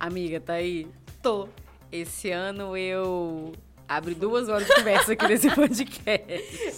[0.00, 0.86] Amiga, tá aí?
[1.22, 1.46] Tô.
[1.92, 3.52] Esse ano eu
[3.86, 6.24] abri duas horas de conversa aqui nesse podcast.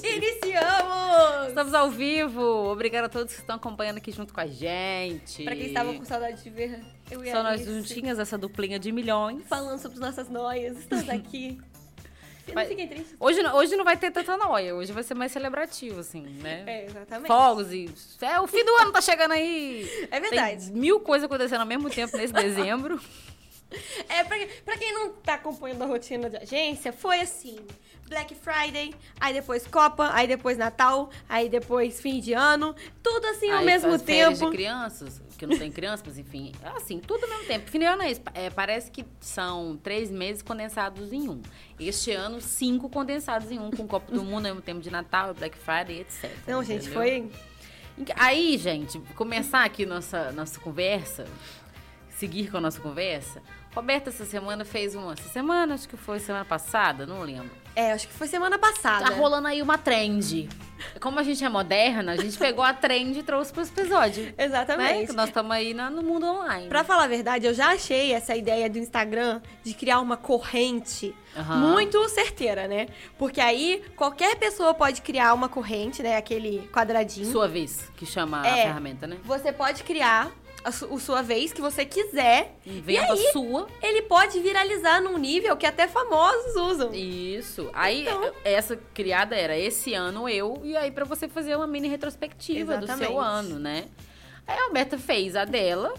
[0.02, 1.48] Iniciamos!
[1.48, 2.42] Estamos ao vivo.
[2.72, 5.44] Obrigada a todos que estão acompanhando aqui junto com a gente.
[5.44, 6.80] Pra quem estava com saudade de ver
[7.10, 9.46] eu e Só nós juntinhas, essa duplinha de milhões.
[9.46, 11.60] falando sobre as nossas noias, estamos aqui.
[12.48, 13.14] Não Vai- fiquem tristes.
[13.20, 16.64] Hoje, não- hoje não vai ter tanta noia, hoje vai ser mais celebrativo, assim, né?
[16.66, 17.28] É, exatamente.
[17.28, 17.88] Fogos e.
[18.20, 19.88] É, o fim do ano tá chegando aí.
[20.10, 20.66] É verdade.
[20.66, 23.00] Tem mil coisas acontecendo ao mesmo tempo nesse dezembro.
[24.06, 27.56] É, pra, pra quem não tá acompanhando a rotina de agência, foi assim:
[28.06, 33.50] Black Friday, aí depois Copa, aí depois Natal, aí depois fim de ano, tudo assim
[33.50, 34.44] ao Aí mesmo tempo.
[34.44, 37.68] de crianças, que não tem criança, mas enfim, assim, tudo ao mesmo tempo.
[37.68, 38.20] Fim de ano é isso.
[38.32, 41.42] É, parece que são três meses condensados em um.
[41.80, 45.34] Este ano, cinco condensados em um, com Copa do Mundo ao mesmo tempo de Natal,
[45.34, 46.30] Black Friday, etc.
[46.46, 46.94] Não, gente, entendeu?
[46.94, 47.30] foi.
[48.16, 51.26] Aí, gente, começar aqui nossa, nossa conversa,
[52.10, 53.42] seguir com a nossa conversa.
[53.74, 55.12] Roberta, essa semana fez uma.
[55.14, 57.61] Essa semana, acho que foi semana passada, não lembro.
[57.74, 59.06] É, acho que foi semana passada.
[59.10, 60.48] Tá rolando aí uma trend.
[61.00, 64.24] Como a gente é moderna, a gente pegou a trend e trouxe pro episódio.
[64.24, 64.34] Né?
[64.36, 65.06] Exatamente.
[65.06, 66.68] Que nós estamos aí na- no mundo online.
[66.68, 71.14] Pra falar a verdade, eu já achei essa ideia do Instagram de criar uma corrente
[71.36, 71.56] Aham.
[71.72, 72.88] muito certeira, né?
[73.16, 76.16] Porque aí qualquer pessoa pode criar uma corrente, né?
[76.16, 77.30] Aquele quadradinho.
[77.30, 78.62] Sua vez, que chama a É.
[78.64, 79.16] ferramenta, né?
[79.24, 80.32] Você pode criar
[80.64, 82.54] a su- o sua vez que você quiser.
[82.66, 83.66] Inventa e aí, sua.
[83.82, 86.92] ele pode viralizar num nível que até famosos usam.
[86.94, 87.68] Isso.
[87.72, 88.32] Aí, Então.
[88.44, 92.84] essa criada era esse ano eu, e aí pra você fazer uma mini retrospectiva do
[92.84, 93.08] Exatamente.
[93.08, 93.84] seu ano, né?
[94.46, 95.94] Aí a Alberta fez a dela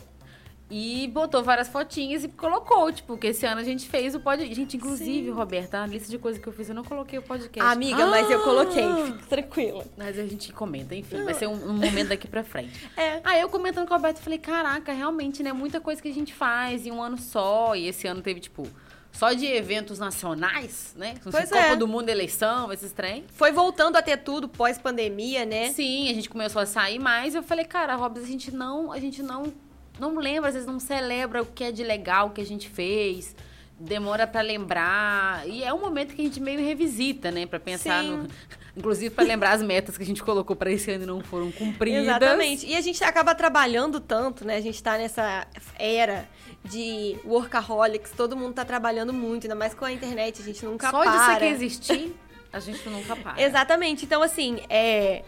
[0.76, 4.56] e botou várias fotinhas e colocou, tipo, que esse ano a gente fez o podcast.
[4.56, 5.30] Gente, inclusive, Sim.
[5.30, 7.72] Roberta, a lista de coisas que eu fiz, eu não coloquei o podcast.
[7.72, 8.44] Amiga, mas eu Ah!
[8.44, 9.86] coloquei, fica tranquila.
[9.96, 12.74] Mas a gente comenta, enfim, vai ser um, um momento daqui pra frente.
[12.98, 13.22] É.
[13.24, 15.54] Aí eu comentando com a Alberto, falei, caraca, realmente, né?
[15.54, 17.76] Muita coisa que a gente faz em um ano só.
[17.76, 18.68] E esse ano teve, tipo,
[19.12, 21.14] só de eventos nacionais, né?
[21.24, 21.76] Pois Copa é.
[21.76, 23.26] do Mundo, eleição, esses trem.
[23.36, 25.72] Foi voltando a ter tudo pós-pandemia, né?
[25.72, 27.36] Sim, a gente começou a sair mais.
[27.36, 29.54] Eu falei, cara, Robson, a gente não, a gente não,
[30.00, 33.36] não lembra, às vezes não celebra o que é de legal que a gente fez.
[33.80, 35.48] Demora pra lembrar.
[35.48, 37.46] E é um momento que a gente meio revisita, né?
[37.46, 38.28] Pra pensar no.
[38.76, 41.52] Inclusive pra lembrar as metas que a gente colocou pra esse ano e não foram
[41.52, 42.04] cumpridas.
[42.04, 42.66] Exatamente.
[42.66, 44.56] E a gente acaba trabalhando tanto, né?
[44.56, 45.46] A gente tá nessa
[45.78, 46.28] era
[46.64, 50.90] de workaholics, todo mundo tá trabalhando muito, ainda mais com a internet, a gente nunca
[50.90, 51.12] Só para.
[51.12, 52.16] disso aqui existir,
[52.52, 53.42] a gente nunca para.
[53.42, 54.06] Exatamente.
[54.06, 55.24] Então, assim, é...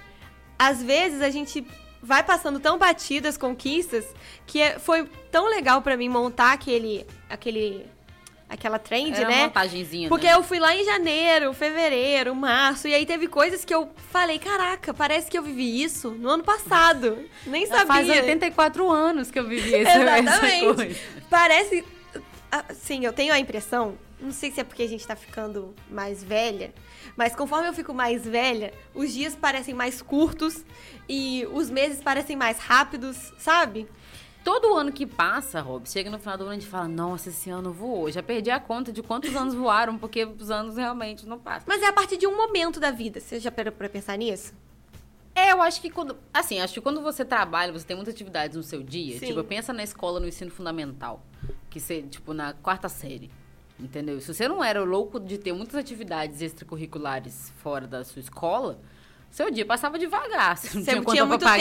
[0.58, 1.68] às vezes a gente
[2.06, 4.06] vai passando tão batido as conquistas
[4.46, 7.86] que é- foi tão legal pra mim montar aquele, aquele,
[8.48, 9.36] aquela trend, Era né?
[9.38, 10.34] uma montagenzinha, Porque né?
[10.36, 14.94] eu fui lá em janeiro, fevereiro, março, e aí teve coisas que eu falei, caraca,
[14.94, 17.18] parece que eu vivi isso no ano passado.
[17.48, 17.86] Nem sabia.
[17.88, 20.76] Faz 84 anos que eu vivi esse, essa Exatamente.
[20.76, 20.96] coisa.
[21.30, 21.84] Parece.
[22.52, 26.24] Assim, eu tenho a impressão, não sei se é porque a gente tá ficando mais
[26.24, 26.74] velha,
[27.16, 30.64] mas conforme eu fico mais velha, os dias parecem mais curtos
[31.08, 33.88] e os meses parecem mais rápidos, sabe?
[34.44, 37.30] Todo ano que passa, Rob, chega no final do ano e a gente fala, nossa,
[37.30, 38.12] esse ano voou.
[38.12, 41.64] Já perdi a conta de quantos anos voaram, porque os anos realmente não passam.
[41.68, 43.20] Mas é a partir de um momento da vida.
[43.20, 44.54] Você já parou pra pensar nisso?
[45.34, 46.16] É, eu acho que quando.
[46.32, 49.18] Assim, acho que quando você trabalha, você tem muitas atividades no seu dia.
[49.18, 49.26] Sim.
[49.26, 51.26] Tipo, pensa na escola, no ensino fundamental.
[51.70, 53.32] Que você, tipo, na quarta série.
[53.80, 54.20] Entendeu?
[54.22, 58.80] Se você não era louco de ter muitas atividades extracurriculares fora da sua escola,
[59.30, 60.58] seu dia passava devagar.
[60.58, 61.58] Você não Você tinha, tinha pra muito pagar,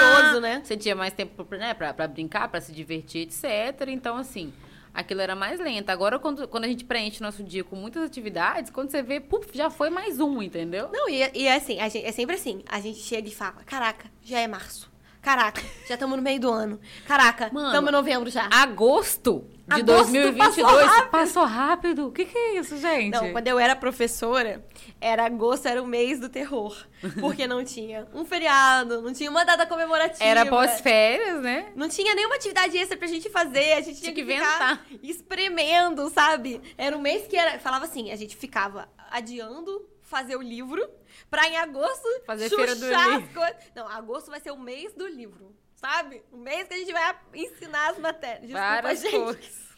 [0.00, 0.62] tempo ocioso, né?
[0.64, 3.88] Você tinha mais tempo né, pra, pra brincar, pra se divertir, etc.
[3.88, 4.50] Então, assim,
[4.94, 5.90] aquilo era mais lento.
[5.90, 9.50] Agora, quando, quando a gente preenche nosso dia com muitas atividades, quando você vê, puf,
[9.52, 10.88] já foi mais um, entendeu?
[10.90, 12.62] Não, e, e é assim, gente- é sempre assim.
[12.66, 14.90] A gente chega e fala, caraca, já é março.
[15.28, 16.80] Caraca, já estamos no meio do ano.
[17.06, 18.48] Caraca, estamos em novembro já.
[18.50, 21.10] Agosto de Agosto 2022 passou rápido.
[21.10, 22.06] passou rápido.
[22.06, 23.12] O que, que é isso, gente?
[23.12, 24.64] Não, quando eu era professora,
[24.98, 26.74] era agosto, era o mês do terror.
[27.20, 30.24] Porque não tinha um feriado, não tinha uma data comemorativa.
[30.24, 31.72] Era pós-férias, né?
[31.76, 34.82] Não tinha nenhuma atividade extra pra gente fazer, a gente tinha, Tinha que que, ficar
[35.02, 36.62] espremendo, sabe?
[36.78, 40.88] Era um mês que era, falava assim, a gente ficava adiando fazer o livro
[41.30, 43.28] pra em agosto Fazer feira do livro.
[43.74, 46.22] Não, agosto vai ser o mês do livro, sabe?
[46.32, 48.42] O mês que a gente vai ensinar as matérias.
[48.42, 49.12] Desculpa, Várias gente.
[49.18, 49.68] coisas.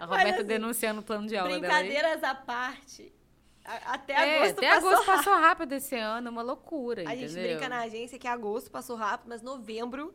[0.00, 1.50] A Roberta assim, denunciando o plano de aula.
[1.58, 3.12] Brincadeiras à parte.
[3.64, 5.16] a- Até É, agosto até passou agosto rápido.
[5.24, 7.50] passou rápido esse ano, uma loucura, A gente entendeu?
[7.58, 10.14] brinca na agência que agosto passou rápido, mas novembro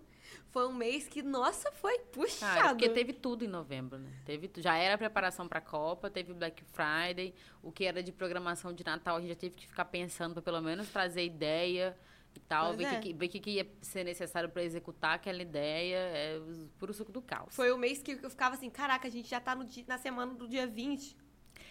[0.54, 2.56] foi um mês que, nossa, foi puxado.
[2.62, 4.12] Cara, porque teve tudo em novembro, né?
[4.24, 7.34] Teve, já era a preparação pra Copa, teve Black Friday,
[7.64, 10.44] o que era de programação de Natal, a gente já teve que ficar pensando pra
[10.44, 11.98] pelo menos trazer ideia.
[12.36, 13.00] e tal, ver o é.
[13.00, 16.42] que, que- que, ia ser necessário pra executar aquela ideia, é
[16.80, 17.56] puro suco do caos.
[17.56, 20.34] Foi o mês que eu ficava assim, caraca, a gente já tá dia- na semana
[20.34, 21.16] do dia 20.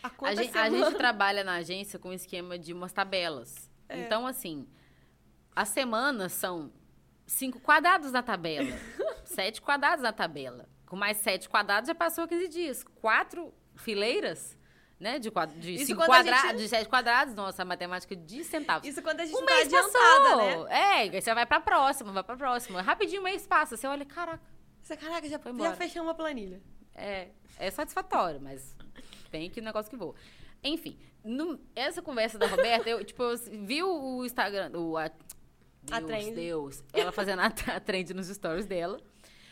[0.03, 3.69] A A quanta gente, a gente trabalha na agência com um esquema de umas tabelas.
[3.89, 4.03] É.
[4.03, 4.69] Então, assim,
[5.55, 6.73] as semanas são
[7.27, 8.69] cinco quadrados na tabela,
[9.25, 10.69] sete quadrados na tabela.
[10.87, 12.85] Com mais sete quadrados já passou 15 dias.
[13.01, 14.57] Quatro fileiras,
[15.01, 15.19] né?
[15.19, 17.35] De, quad- de Isso cinco quadrados, gente- de sete quadrados.
[17.35, 18.87] Nossa, matemática de centavos.
[18.87, 20.65] Isso quando a gente um não tá mês adiantada, passou.
[20.65, 20.75] né?
[20.79, 22.83] É, aí você vai pra próxima, vai pra próxima.
[22.83, 23.77] Rapidinho o mês passa.
[23.77, 24.43] Você olha, caraca,
[24.83, 26.61] Você, caraca, já, Foi já fechamos uma planilha.
[26.95, 27.29] é,
[27.59, 28.77] é satisfatório, mas
[29.31, 30.15] tem que negócio que voa.
[30.63, 35.11] Enfim, no- essa conversa da Roberta, eu, tipo, eu vi o o Instagram, o, a,
[35.91, 36.35] A Deus, trend.
[36.35, 39.01] Deus, ela fazendo a, a trend nos stories dela.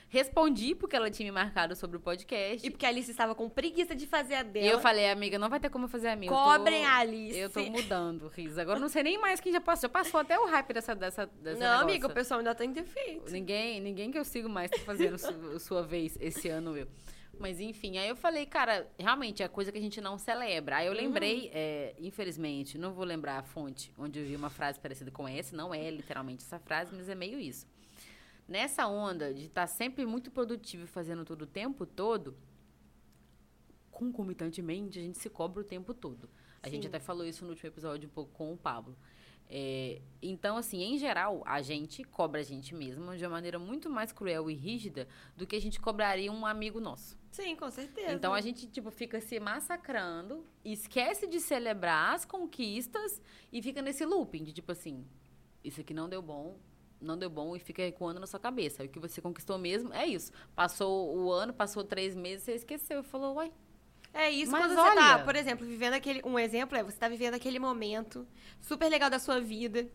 [0.09, 2.67] Respondi porque ela tinha me marcado sobre o podcast.
[2.67, 4.67] E porque a Alice estava com preguiça de fazer a E dela.
[4.67, 6.33] eu falei, amiga, não vai ter como eu fazer a minha.
[6.33, 7.39] eu tô- Cobrem a Alice.
[7.39, 8.59] Eu tô mudando, Riz.
[8.59, 9.83] Agora eu não sei nem mais quem já passou.
[9.83, 11.83] Já passou até o hype dessa, dessa, dessa Não, negócio.
[11.85, 13.31] amiga, o pessoal ainda tem defeito.
[13.31, 16.89] Ninguém, ninguém que eu sigo mais tá fazendo su- sua vez esse ano, eu.
[17.41, 20.77] Mas enfim, aí eu falei, cara, realmente é coisa que a gente não celebra.
[20.77, 24.79] Aí eu lembrei, é, infelizmente, não vou lembrar a fonte onde eu vi uma frase
[24.79, 27.67] parecida com essa, não é literalmente essa frase, mas é meio isso.
[28.47, 32.37] Nessa onda de estar sempre muito produtivo e fazendo tudo o tempo todo,
[33.91, 36.29] concomitantemente, a gente se cobra o tempo todo.
[36.63, 36.89] A gente Sim.
[36.89, 38.95] até falou isso no último episódio um pouco com o Pablo.
[39.53, 43.91] É, então, assim, em geral, a gente cobra a gente mesmo de uma maneira muito
[43.91, 47.19] mais cruel e rígida do que a gente cobraria um amigo nosso.
[47.33, 48.13] Sim, com certeza.
[48.13, 53.21] Então a gente, tipo, fica se massacrando, esquece de celebrar as conquistas
[53.53, 55.05] e fica nesse looping de tipo assim,
[55.65, 56.57] isso aqui não deu bom,
[57.01, 58.85] não deu bom e fica ecoando na sua cabeça.
[58.85, 60.31] O que você conquistou mesmo é isso.
[60.55, 63.53] Passou o ano, passou três meses, você esqueceu e falou, uai,
[64.13, 66.21] É isso Mas quando você tá, olha- por exemplo, vivendo aquele.
[66.25, 68.27] Um exemplo é você tá vivendo aquele momento
[68.61, 69.89] super legal da sua vida.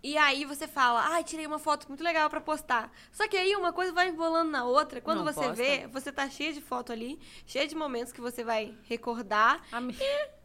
[0.00, 2.92] E aí você fala, ai, tirei uma foto muito legal pra postar.
[3.10, 5.00] Só que aí uma coisa vai enrolando na outra.
[5.00, 5.54] Quando Não você posta.
[5.54, 9.60] vê, você tá cheio de foto ali, cheio de momentos que você vai recordar.
[9.72, 9.96] Ami-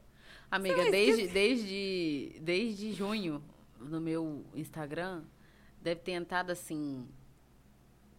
[0.50, 3.44] Amiga, desde, desde, desde junho,
[3.80, 5.24] no meu Instagram,
[5.82, 7.08] deve ter entrado, assim,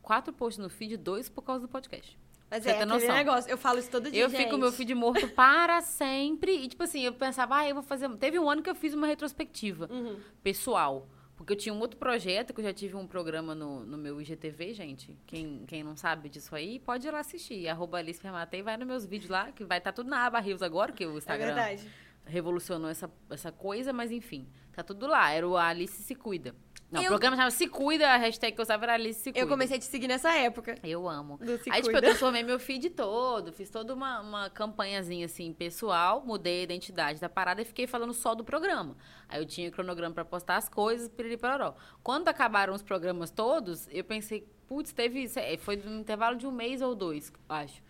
[0.02, 2.16] quatro posts no feed, dois por causa do podcast.
[2.56, 3.14] Mas é aquele noção?
[3.14, 3.50] negócio.
[3.50, 4.44] Eu falo isso todo dia, Eu gente.
[4.44, 6.52] fico meu feed morto para sempre.
[6.52, 8.08] E, tipo assim, eu pensava, ah, eu vou fazer.
[8.16, 10.16] Teve um ano que eu fiz uma retrospectiva Uhum.
[10.42, 11.08] pessoal.
[11.36, 14.20] Porque eu tinha um outro projeto, que eu já tive um programa no, no meu
[14.22, 15.18] IGTV, gente.
[15.26, 17.66] Quem, quem não sabe disso aí, pode ir lá assistir.
[17.68, 20.62] Arroba Alice Fermatei, vai nos meus vídeos lá, que vai estar tudo na aba Rios
[20.62, 21.88] agora, que o É Instagram verdade.
[22.24, 25.28] revolucionou essa, essa coisa, mas enfim, tá tudo lá.
[25.32, 26.54] Era o Alice Se Cuida.
[26.94, 29.32] Não, Eu- o programa chamava Se Cuida, a hashtag que eu usava era Alice Se
[29.32, 29.38] Cuida.
[29.40, 30.76] Eu comecei a te seguir nessa época.
[30.82, 31.38] Eu amo.
[31.42, 32.00] Aí, tipo, eu Cuida.
[32.02, 37.28] transformei meu feed todo, fiz toda uma, uma campanhazinha, assim, pessoal, mudei a identidade da
[37.28, 38.96] parada e fiquei falando só do programa.
[39.28, 41.74] Aí eu tinha cronograma pra postar as coisas, piriri pororó.
[42.02, 46.52] Quando acabaram os programas todos, eu pensei, putz, teve, sei, foi no intervalo de um
[46.52, 47.82] mês ou dois, acho.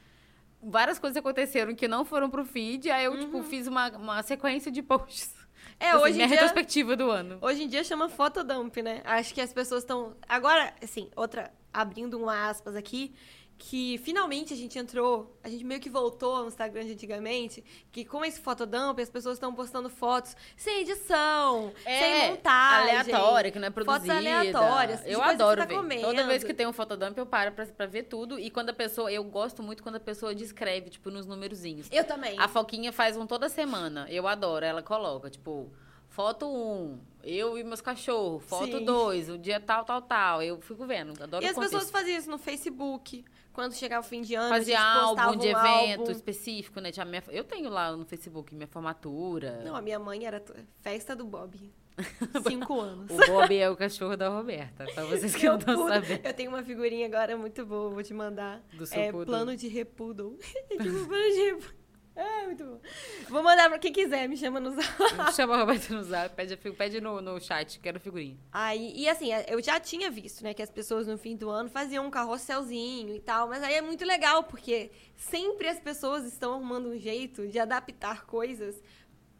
[0.66, 4.72] Várias coisas aconteceram que não foram pro feed, aí eu, tipo, fiz uma, uma sequência
[4.72, 5.43] de posts.
[5.78, 6.36] É, assim, hoje minha em dia...
[6.36, 7.38] retrospectiva do ano.
[7.40, 9.02] Hoje em dia chama fotodump, né?
[9.04, 10.16] Acho que as pessoas estão.
[10.28, 11.52] Agora, assim, outra.
[11.72, 13.12] Abrindo um aspas aqui.
[13.56, 18.04] Que finalmente a gente entrou, a gente meio que voltou ao Instagram de antigamente, que
[18.04, 22.94] com esse fotodump as pessoas estão postando fotos sem edição, sem montagem.
[22.94, 24.14] É, aleatória, que não é produzida.
[24.14, 25.02] Fotos aleatórias.
[25.06, 25.74] Eu que adoro tá ver.
[25.76, 26.02] comendo.
[26.02, 28.38] Toda vez que tem um fotodump, eu paro pra, pra ver tudo.
[28.38, 29.10] E quando a pessoa...
[29.10, 31.88] Eu gosto muito quando a pessoa descreve, tipo, nos numerozinhos.
[31.92, 32.38] Eu também.
[32.38, 34.06] A Foquinha faz um toda semana.
[34.10, 34.64] Eu adoro.
[34.64, 35.70] Ela coloca, tipo...
[36.14, 38.44] Foto 1, um, eu e meus cachorros.
[38.44, 38.84] Foto Sim.
[38.84, 40.40] 2, o dia tal, tal, tal.
[40.40, 43.24] Eu fico vendo, adoro E as pessoas faziam isso no Facebook.
[43.54, 46.10] Quando chegava o fim de ano, Fazia postava álbum de um evento álbum.
[46.12, 46.90] específico, né?
[46.92, 49.62] Tinha minha- Eu tenho lá no Facebook minha formatura.
[49.64, 50.42] Não, a minha mãe era
[50.82, 51.72] festa do Bob.
[52.48, 53.08] Cinco anos.
[53.08, 56.26] O Bob é o cachorro da Roberta, pra vocês que não estão sabendo.
[56.26, 58.60] Eu tenho uma figurinha agora muito boa, vou te mandar.
[58.72, 59.26] Do seu é poodle.
[59.26, 60.36] plano de repoodle.
[60.70, 61.83] É tipo plano de repoodle.
[62.16, 62.80] É, muito bom.
[63.28, 65.32] Vou mandar pra quem quiser, me chama no zap.
[65.34, 68.36] Chama a Roberta no zap, pede, pede no, no chat, quero figurinha.
[68.52, 71.68] Aí, e assim, eu já tinha visto, né, que as pessoas no fim do ano
[71.68, 76.52] faziam um carrosselzinho e tal, mas aí é muito legal, porque sempre as pessoas estão
[76.54, 78.80] arrumando um jeito de adaptar coisas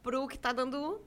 [0.02, 1.00] pro que tá dando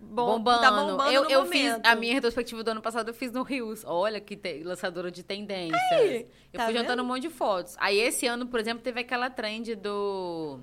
[0.00, 0.60] bom, bombando.
[0.62, 3.84] Tá bombando eu eu fiz a minha retrospectiva do ano passado, eu fiz no Rios.
[3.84, 5.78] Olha que te- lançadora de tendências.
[5.92, 7.04] Aí, eu tá fui juntando vendo?
[7.04, 7.76] um monte de fotos.
[7.78, 10.58] Aí esse ano, por exemplo, teve aquela trend do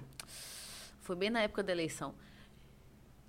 [1.04, 2.14] foi bem na época da eleição.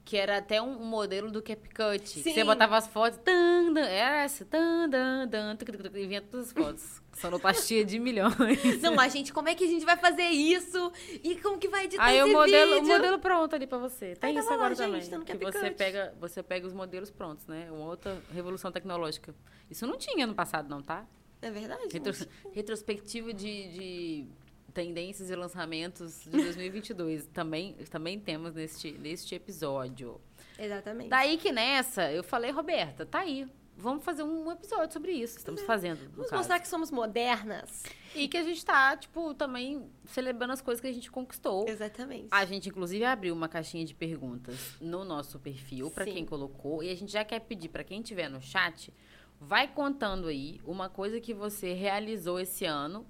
[0.06, 2.00] que era até um, um modelo do CapCut.
[2.02, 2.34] que Sim.
[2.34, 6.06] Você botava as fotos, tan, dan, era essa, tan, dan, dan, tuc, tuc, tuc, e
[6.06, 7.02] vinha todas as fotos.
[7.16, 8.82] Sonoplastia de milhões.
[8.82, 10.92] Não, a gente, como é que a gente vai fazer isso?
[11.22, 12.88] E como que vai editar Aí esse o modelo, o vídeo?
[12.96, 14.14] modelo pronto ali pra você.
[14.16, 15.08] Tem Aí isso lá, agora gente, também.
[15.08, 15.74] tá no que você CapCut.
[15.78, 17.68] pega, você pega os modelos prontos, né?
[17.70, 19.34] Uma outra revolução tecnológica.
[19.70, 21.06] Isso não tinha no passado, não, tá?
[21.40, 21.88] É verdade?
[21.90, 24.26] Retro- retrospectiva de, de
[24.74, 27.26] tendências e lançamentos de 2022.
[27.32, 30.20] também, também temos neste, neste episódio.
[30.58, 31.08] Exatamente.
[31.08, 33.46] Daí que nessa, eu falei, Roberta, tá aí.
[33.76, 35.36] Vamos fazer um episódio sobre isso.
[35.38, 35.98] Estamos fazendo.
[36.10, 36.36] Vamos caso.
[36.36, 37.82] mostrar que somos modernas.
[38.14, 41.68] E que a gente tá, tipo, também celebrando as coisas que a gente conquistou.
[41.68, 42.28] Exatamente.
[42.30, 46.84] A gente, inclusive, abriu uma caixinha de perguntas no nosso perfil para quem colocou.
[46.84, 48.94] E a gente já quer pedir para quem tiver no chat,
[49.40, 53.04] vai contando aí uma coisa que você realizou esse ano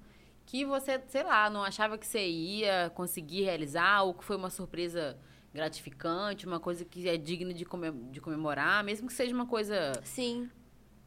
[0.45, 4.49] que você, sei lá, não achava que você ia conseguir realizar ou que foi uma
[4.49, 5.17] surpresa
[5.53, 9.93] gratificante, uma coisa que é digna de, come- de comemorar, mesmo que seja uma coisa
[10.03, 10.49] Sim.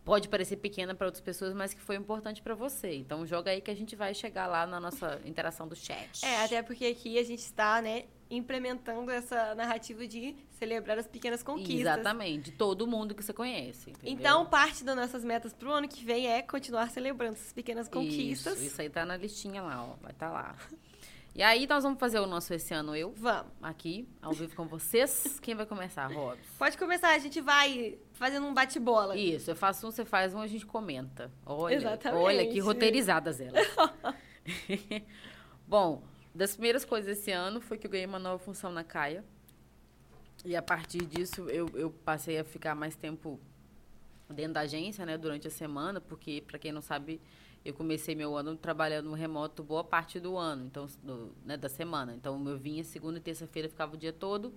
[0.04, 2.94] pode parecer pequena para outras pessoas, mas que foi importante para você.
[2.96, 6.24] Então joga aí que a gente vai chegar lá na nossa interação do chat.
[6.24, 11.42] É, até porque aqui a gente está, né, implementando essa narrativa de celebrar as pequenas
[11.42, 11.80] conquistas.
[11.80, 13.90] Exatamente, de todo mundo que você conhece.
[13.90, 14.12] entendeu?
[14.12, 18.54] Então, parte das nossas metas pro ano que vem é continuar celebrando essas pequenas conquistas.
[18.58, 19.96] Isso, isso aí tá na listinha lá, ó.
[20.02, 20.54] Vai estar lá.
[21.34, 23.52] E aí nós vamos fazer o nosso esse ano eu, Vamos.
[23.62, 25.38] aqui, ao vivo com vocês.
[25.40, 26.44] Quem vai começar, Robs?
[26.58, 29.16] Pode começar, a gente vai fazendo um bate-bola.
[29.16, 31.30] Isso, eu faço um, você faz um, a gente comenta.
[31.46, 32.24] Olha, Exatamente.
[32.24, 33.68] olha que roteirizadas elas.
[35.66, 36.02] Bom,
[36.34, 39.24] das primeiras coisas esse ano foi que eu ganhei uma nova função na Caia.
[40.44, 43.40] E a partir disso eu, eu passei a ficar mais tempo
[44.28, 47.20] dentro da agência, né, durante a semana, porque, para quem não sabe,
[47.64, 52.14] eu comecei meu ano trabalhando remoto boa parte do ano, então, do- né, da semana.
[52.14, 54.54] Então, eu vinha segunda e terça-feira, ficava o dia todo,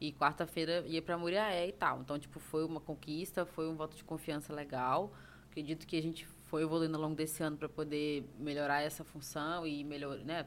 [0.00, 2.00] e quarta-feira ia para Muriaé e tal.
[2.00, 5.12] Então, tipo, foi uma conquista, foi um voto de confiança legal.
[5.50, 9.66] Acredito que a gente foi evoluindo ao longo desse ano para poder melhorar essa função
[9.66, 10.46] e melhor, né,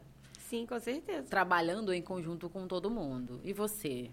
[0.57, 1.23] Sim, com certeza.
[1.29, 3.41] trabalhando em conjunto com todo mundo.
[3.43, 4.11] E você?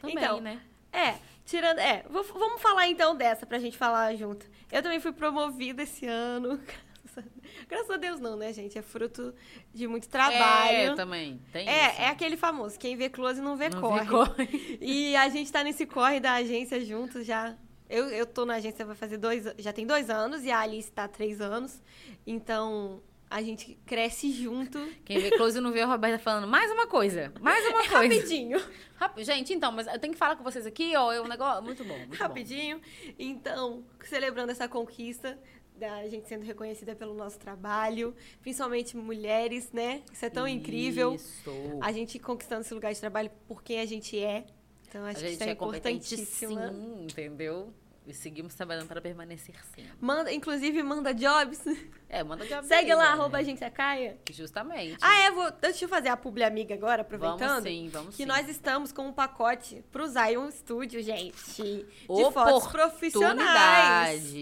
[0.00, 0.60] Também, Então, né?
[0.92, 1.78] É, tirando.
[1.80, 4.46] É, vou- vamos falar então dessa pra gente falar junto.
[4.70, 6.60] Eu também fui promovida esse ano.
[7.02, 8.78] Graças a, graças a Deus, não, né, gente?
[8.78, 9.34] É fruto
[9.74, 10.94] de muito É, trabalho.
[10.94, 11.40] também.
[11.52, 12.00] Tem É, isso.
[12.02, 14.00] é aquele famoso, quem vê close não vê Não corre.
[14.04, 14.78] vê corre.
[14.80, 17.56] E a gente tá nesse corre da agência juntos já.
[17.88, 20.92] Eu, eu tô na agência vai fazer dois, já tem dois anos e a Alice
[20.92, 21.82] tá há três anos.
[22.24, 24.78] Então a gente cresce junto.
[25.04, 27.94] Quem vê close não vê a Roberta falando mais uma coisa, mais uma coisa.
[28.14, 28.60] Rapidinho.
[28.96, 31.62] Rap- Gente, então, mas eu tenho que falar com vocês aqui, ó, é um negócio
[31.62, 32.16] muito bom, muito bom.
[32.16, 32.80] Rapidinho.
[33.18, 35.38] Então, celebrando essa conquista
[35.76, 40.02] da gente sendo reconhecida pelo nosso trabalho, principalmente mulheres, né?
[40.12, 41.14] Isso é tão incrível.
[41.14, 41.50] Isso.
[41.80, 44.44] A gente conquistando esse lugar de trabalho por quem a gente é.
[44.88, 46.54] Então, A acho que gente isso é, é competente importantíssimo.
[46.56, 46.68] né?
[46.72, 47.72] sim, entendeu?
[48.10, 49.86] E seguimos trabalhando para permanecer sim.
[50.00, 51.62] Manda, inclusive, manda jobs.
[52.08, 53.10] É, manda job Segue aí, lá, né?
[53.10, 54.18] arroba agência Caia.
[54.32, 54.98] Justamente.
[55.00, 57.38] Ah, é, vou, deixa eu fazer a publi amiga agora, aproveitando.
[57.38, 58.26] Vamos sim, vamos Que sim.
[58.26, 61.62] nós estamos com um pacote pro Zion Studio, gente.
[61.62, 64.34] De fotos profissionais.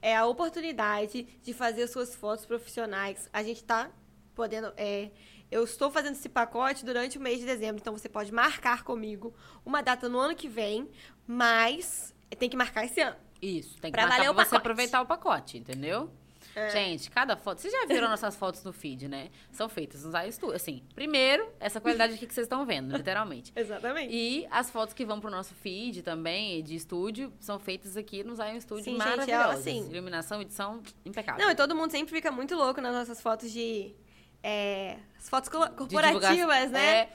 [0.00, 3.28] É a oportunidade de fazer as suas fotos profissionais.
[3.32, 3.90] A gente tá
[4.36, 4.72] podendo.
[4.76, 5.10] É,
[5.50, 9.34] eu estou fazendo esse pacote durante o mês de dezembro, então você pode marcar comigo
[9.66, 10.88] uma data no ano que vem,
[11.26, 13.16] mas tem que marcar esse ano.
[13.40, 14.56] Isso, tem que Pra marcar pra você pacote.
[14.56, 16.10] aproveitar o pacote, entendeu?
[16.56, 16.70] É.
[16.70, 17.60] Gente, cada foto.
[17.60, 19.28] Vocês já viram nossas fotos no feed, né?
[19.52, 20.56] São feitas nos iStudio.
[20.56, 23.52] Assim, primeiro, essa qualidade aqui que vocês estão vendo, literalmente.
[23.54, 24.12] Exatamente.
[24.12, 28.34] E as fotos que vão pro nosso feed também, de estúdio, são feitas aqui no
[28.34, 29.60] Zion Studio Sim, gente, é, maravilhosas.
[29.60, 31.44] assim- Iluminação, edição impecável.
[31.44, 33.94] Não, e todo mundo sempre fica muito louco nas nossas fotos de.
[34.42, 37.00] É, as fotos corporativas, né?
[37.02, 37.12] É,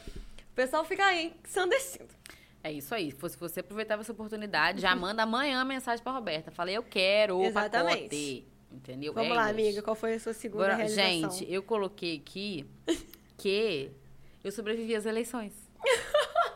[0.51, 2.07] O pessoal fica aí ensandecido.
[2.63, 3.11] É isso aí.
[3.11, 6.49] Se fosse você aproveitava essa oportunidade, já manda amanhã a mensagem pra Roberta.
[6.51, 7.97] Falei, eu quero o Exatamente.
[8.03, 8.47] pacote.
[8.71, 9.13] Entendeu?
[9.13, 9.51] Vamos É lá, isso.
[9.51, 11.31] amiga, qual foi a sua segunda Agora, realização?
[11.39, 12.65] gente, eu coloquei aqui
[13.37, 13.91] que
[14.43, 15.53] eu sobrevivi às eleições.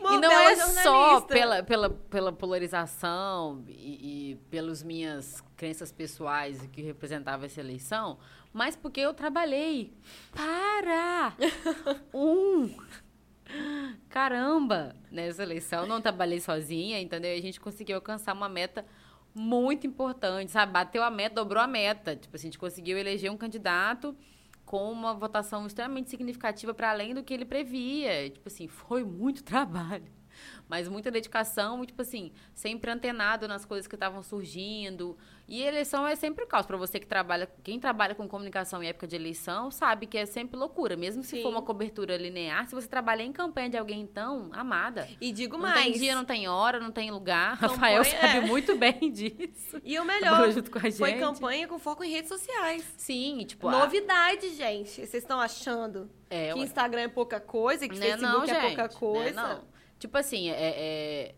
[0.00, 1.26] Uma e não é só jornalista.
[1.34, 8.18] pela, pela, pela polarização e, e pelas minhas crenças pessoais que representava essa eleição,
[8.52, 9.92] mas porque eu trabalhei
[10.32, 11.34] para
[12.12, 12.74] um
[14.08, 15.86] caramba nessa eleição.
[15.86, 17.34] Não trabalhei sozinha, entendeu?
[17.34, 18.84] E a gente conseguiu alcançar uma meta
[19.34, 20.72] muito importante, sabe?
[20.72, 22.14] Bateu a meta, dobrou a meta.
[22.16, 24.16] Tipo, assim, a gente conseguiu eleger um candidato
[24.64, 28.30] com uma votação extremamente significativa para além do que ele previa.
[28.30, 30.21] Tipo assim, foi muito trabalho.
[30.68, 35.16] Mas muita dedicação, e, tipo assim, sempre antenado nas coisas que estavam surgindo.
[35.48, 36.64] E eleição é sempre caos.
[36.66, 40.24] Para você que trabalha, quem trabalha com comunicação em época de eleição, sabe que é
[40.24, 40.96] sempre loucura.
[40.96, 41.42] Mesmo se Sim.
[41.42, 45.06] for uma cobertura linear, se você trabalha em campanha de alguém, então, amada.
[45.20, 45.82] E digo Não mais.
[45.84, 47.58] tem dia, não tem hora, não tem lugar.
[47.58, 48.40] Campanha, Rafael sabe é.
[48.40, 49.80] muito bem disso.
[49.84, 52.84] E o melhor, a foi campanha com foco em redes sociais.
[52.96, 54.90] Sim, tipo, a- Novidade, gente.
[54.90, 56.60] Vocês estão achando é, que.
[56.60, 59.42] Instagram é pouca coisa, que Né, Facebook não, é pouca gente, coisa?
[59.48, 59.71] né, não.
[60.02, 61.34] Tipo assim, é, é-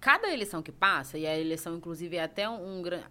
[0.00, 3.04] cada eleição que passa, e a eleição, inclusive, é até um, grande.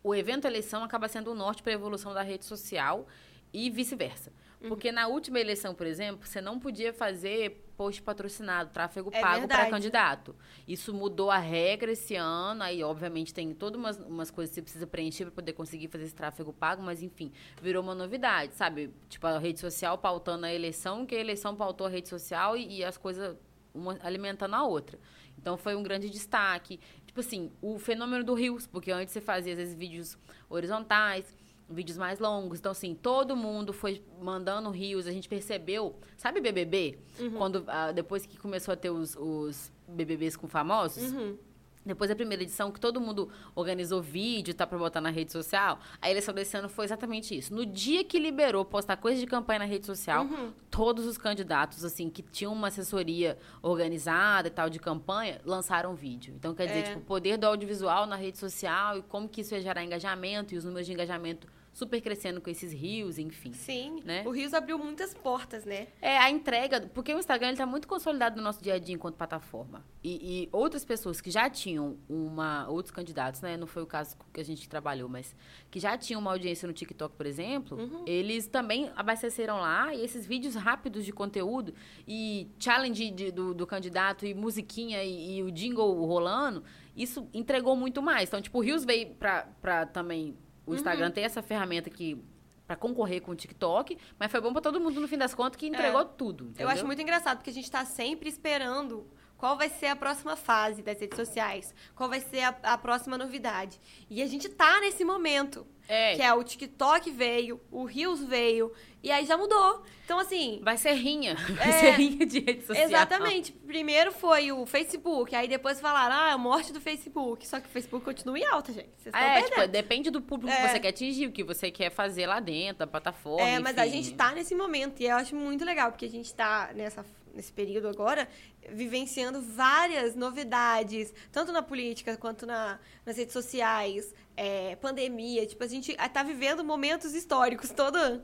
[0.00, 3.08] O evento eleição acaba sendo o norte para a evolução da rede social
[3.52, 4.32] e vice-versa.
[4.60, 4.68] Uhum.
[4.68, 9.48] Porque na última eleição, por exemplo, você não podia fazer post patrocinado, tráfego É pago
[9.48, 10.36] para candidato.
[10.68, 14.62] Isso mudou a regra esse ano, aí obviamente tem todas umas, umas coisas que você
[14.62, 18.94] precisa preencher para poder conseguir fazer esse tráfego pago, mas enfim, virou uma novidade, sabe?
[19.08, 22.78] Tipo, a rede social pautando a eleição, que a eleição pautou a rede social e,
[22.78, 23.36] e as coisas
[23.74, 24.98] uma alimentando a outra.
[25.38, 26.80] Então foi um grande destaque.
[27.06, 30.16] Tipo assim, o fenômeno do Rios, porque antes você fazia às vezes vídeos
[30.48, 31.36] horizontais,
[31.68, 32.58] vídeos mais longos.
[32.58, 35.06] Então, assim, todo mundo foi mandando rios.
[35.06, 35.98] A gente percebeu.
[36.16, 36.98] Sabe BBB?
[37.36, 41.12] Quando, ah, depois que começou a ter os, os BBBs com famosos?
[41.12, 41.36] Uhum.
[41.84, 45.78] Depois da primeira edição, que todo mundo organizou vídeo, tá pra botar na rede social,
[46.00, 47.54] a eleição desse ano foi exatamente isso.
[47.54, 50.26] No dia que liberou postar coisa de campanha na rede social,
[50.70, 56.34] todos os candidatos, assim, que tinham uma assessoria organizada e tal de campanha, lançaram vídeo.
[56.36, 56.82] Então, quer dizer, É.
[56.82, 60.54] tipo, o poder do audiovisual na rede social e como que isso ia gerar engajamento
[60.54, 63.52] e os números de engajamento super crescendo com esses rios, enfim.
[63.52, 64.00] Sim.
[64.04, 64.22] Né?
[64.24, 65.88] O Rios abriu muitas portas, né?
[66.00, 68.94] É, a entrega, porque o Instagram ele tá muito consolidado no nosso dia a dia
[68.94, 69.84] enquanto plataforma.
[70.02, 72.66] E, e outras pessoas que já tinham uma.
[72.68, 73.56] Outros candidatos, né?
[73.56, 75.34] Não foi o caso que a gente trabalhou, mas
[75.70, 77.76] que já tinham uma audiência no TikTok, por exemplo,
[78.06, 81.74] eles também abasteceram lá e esses vídeos rápidos de conteúdo
[82.06, 86.62] e challenge de- do, do candidato e musiquinha e, e o jingle rolando,
[86.96, 88.28] isso entregou muito mais.
[88.28, 90.36] Então, tipo, o Rios veio pra também.
[90.66, 92.22] O Instagram ter essa ferramenta que.
[92.66, 95.58] Pra concorrer com o TikTok, mas foi bom pra todo mundo no fim das contas
[95.58, 96.44] que entregou tudo.
[96.44, 96.68] Eu entendeu?
[96.70, 99.06] acho muito engraçado, porque a gente tá sempre esperando
[99.44, 103.18] qual vai ser a próxima fase das redes sociais, qual vai ser a, a próxima
[103.18, 103.78] novidade.
[104.08, 105.66] E a gente tá nesse momento.
[105.86, 108.72] É, Que é o TikTok veio, o Reels veio,
[109.02, 109.82] e aí já mudou.
[110.06, 111.34] Então, assim, vai ser rinha.
[111.34, 112.86] Vai É, ser rinha de rede social.
[112.86, 113.52] Exatamente.
[113.52, 117.46] Primeiro foi o Facebook, aí depois falaram, ah, a morte do Facebook.
[117.46, 118.88] Só que o Facebook continua em alta, gente.
[118.96, 119.54] Vocês estão É, perdendo.
[119.60, 120.62] tipo, depende do público É.
[120.62, 123.46] que você quer atingir, o que você quer fazer lá dentro, da plataforma.
[123.46, 126.32] É, mas a gente tá nesse momento e eu acho muito legal, porque a gente
[126.34, 128.28] tá nessa, nesse período agora
[128.72, 135.46] vivenciando várias novidades, tanto na política quanto na, nas redes sociais, é, pandemia.
[135.46, 137.98] Tipo, a gente tá vivendo momentos históricos todo.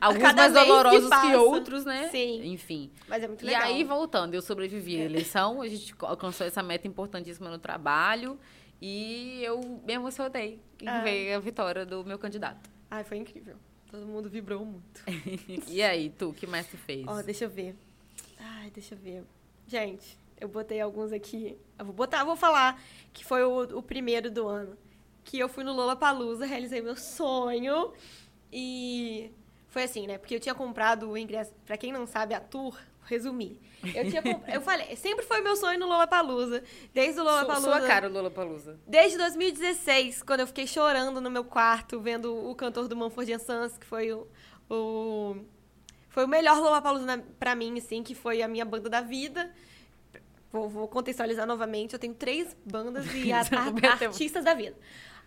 [0.00, 1.38] Alguns mais que dolorosos que, passa.
[1.40, 2.08] outros, né?
[2.10, 2.52] Sim.
[2.52, 2.90] Enfim.
[3.08, 3.62] Mas é muito E legal.
[3.62, 8.38] aí, voltando, eu sobrevivi à eleição, a gente alcançou essa meta importantíssima no trabalho
[8.80, 11.02] e eu me emocionei em Ah.
[11.02, 12.68] ver a vitória do meu candidato.
[12.90, 13.56] Ai, foi incrível.
[13.90, 15.02] Todo mundo vibrou muito.
[15.68, 17.04] E aí, tu, o que mais tu fez?
[17.06, 17.76] Ó, deixa eu ver.
[18.40, 19.24] Ai, deixa eu ver.
[19.66, 21.56] Gente, eu botei alguns aqui.
[21.78, 24.76] Eu vou botar, vou falar que foi o, o primeiro do ano.
[25.24, 27.92] Que eu fui no Lollapalooza, realizei meu sonho.
[28.52, 29.30] E
[29.68, 30.18] foi assim, né?
[30.18, 33.58] Porque eu tinha comprado o ingresso, pra quem não sabe, a tour, resumir.
[33.94, 37.78] Eu tinha comp- eu falei, sempre foi meu sonho no Lollapalooza, desde o Sua, Lollapalooza.
[37.78, 38.78] sua cara, Lula Palusa.
[38.86, 43.78] Desde 2016, quando eu fiquei chorando no meu quarto, vendo o cantor do Manford Sons,
[43.78, 44.26] que foi o,
[44.68, 45.36] o
[46.10, 49.50] foi o melhor Lollapalooza pra mim, assim, que foi a minha banda da vida.
[50.52, 54.76] Vou, vou contextualizar novamente, eu tenho três bandas e a- a- artistas da vida.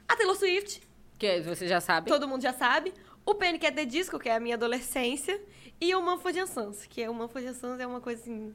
[0.08, 0.82] A Taylor Swift,
[1.17, 2.10] Que você já sabe.
[2.10, 2.93] todo mundo já sabe.
[3.26, 3.65] O Panic!
[3.65, 5.41] at the Disco, que é a minha adolescência.
[5.80, 8.54] E o Manford Sons, que é o Manford Sons é uma coisa assim...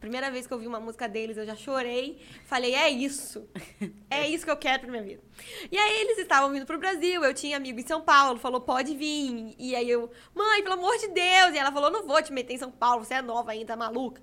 [0.00, 2.20] Primeira vez que eu ouvi uma música deles, eu já chorei.
[2.44, 3.48] Falei, é isso.
[4.10, 5.22] É isso que eu quero pra minha vida.
[5.72, 8.94] E aí eles estavam vindo pro Brasil, eu tinha amigo em São Paulo, falou, pode
[8.96, 9.54] vir.
[9.58, 11.54] E aí eu, mãe, pelo amor de Deus.
[11.54, 13.76] E ela falou, não vou te meter em São Paulo, você é nova ainda, tá
[13.76, 14.20] maluca.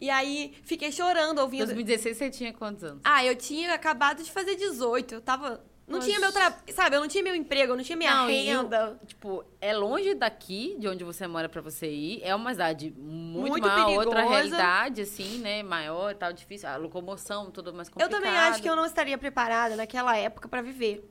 [0.00, 1.66] E aí fiquei chorando, Em ouvindo.
[1.66, 3.00] 2016 você tinha quantos anos?
[3.04, 5.14] Ah, eu tinha acabado de fazer 18.
[5.14, 5.62] Eu tava.
[5.90, 6.06] Não Oxe.
[6.08, 6.62] tinha meu trabalho.
[6.72, 8.98] Sabe, eu não tinha meu emprego, eu não tinha minha Não, e eu- renda.
[9.06, 12.22] Tipo, é longe daqui, de onde você mora pra você ir.
[12.22, 15.62] É uma cidade muito, Muito maior, outra realidade, assim, né?
[15.64, 16.68] Maior e tal, difícil.
[16.68, 18.22] A locomoção, tudo mais Eu complicado.
[18.22, 21.04] também acho que eu não estaria preparada naquela época pra viver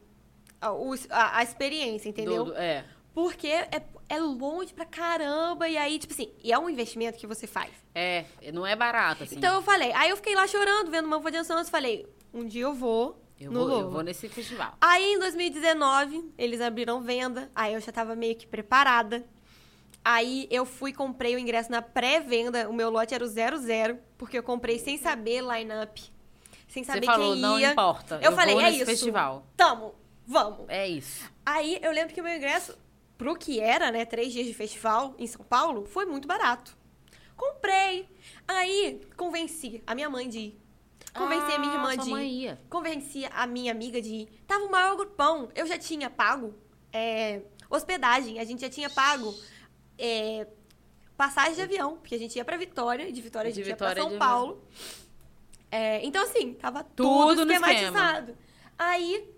[0.62, 0.70] a,
[1.10, 2.46] a- a experiência, entendeu?
[2.46, 2.86] Do- é.
[3.14, 5.68] Porque é, é longe pra caramba.
[5.68, 7.72] E aí, tipo assim, e é um investimento que você faz.
[7.94, 9.36] É, não é barato, assim.
[9.36, 12.64] Então eu falei, aí eu fiquei lá chorando, vendo uma Manford Sons, falei, um dia
[12.64, 14.76] eu vou eu, no vou, eu vou nesse festival.
[14.82, 19.26] Aí em 2019, eles abriram venda, aí eu já tava meio que preparada.
[20.04, 22.70] Aí eu fui comprei o ingresso na pré-venda.
[22.70, 26.02] O meu lote era o 00, porque eu comprei sem saber line-up.
[26.68, 27.72] Sem saber Você falou, quem não ia.
[27.72, 28.20] importa.
[28.22, 28.86] Eu, falei, vou é isso.
[28.86, 29.46] festival.
[29.58, 29.94] Tamo,
[30.26, 30.66] vamos.
[30.68, 31.30] É isso.
[31.46, 32.78] Aí eu lembro que o meu ingresso,
[33.18, 36.78] pro que era, né, três dias de festival em São Paulo, foi muito barato.
[37.36, 38.08] Comprei.
[38.48, 40.62] Aí convenci a minha mãe de ir.
[41.14, 42.58] Convenci a minha Ah, irmã de ir.
[42.70, 44.30] Convenci a minha amiga de ir.
[44.48, 45.50] Tava o maior grupão.
[45.56, 46.54] Eu já tinha pago
[46.94, 48.40] é, hospedagem.
[48.40, 49.34] A gente já tinha pago
[49.98, 50.48] é,
[51.18, 51.98] passagem de avião.
[51.98, 53.08] Porque a gente ia pra Vitória.
[53.08, 54.48] E de Vitória a De gente Vitória ia de pra São avião.
[54.56, 54.64] Paulo.
[55.72, 58.38] É, então, assim, tava Tudo tudo esquematizado.
[58.78, 59.30] Aí,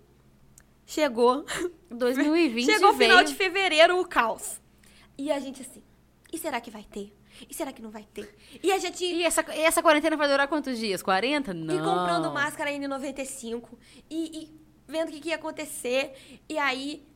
[0.86, 1.44] chegou
[1.90, 3.10] 2020 Chegou o veio.
[3.10, 4.60] final de fevereiro, o caos.
[5.18, 5.82] E a gente assim,
[6.32, 7.12] e será que vai ter?
[7.48, 8.34] E será que não vai ter?
[8.62, 11.02] E a gente E essa, e essa quarentena vai durar quantos dias?
[11.02, 11.52] 40?
[11.54, 11.74] Não.
[11.74, 13.62] e comprando máscara N95
[14.10, 16.12] e, e vendo o que, que ia acontecer.
[16.48, 17.06] E aí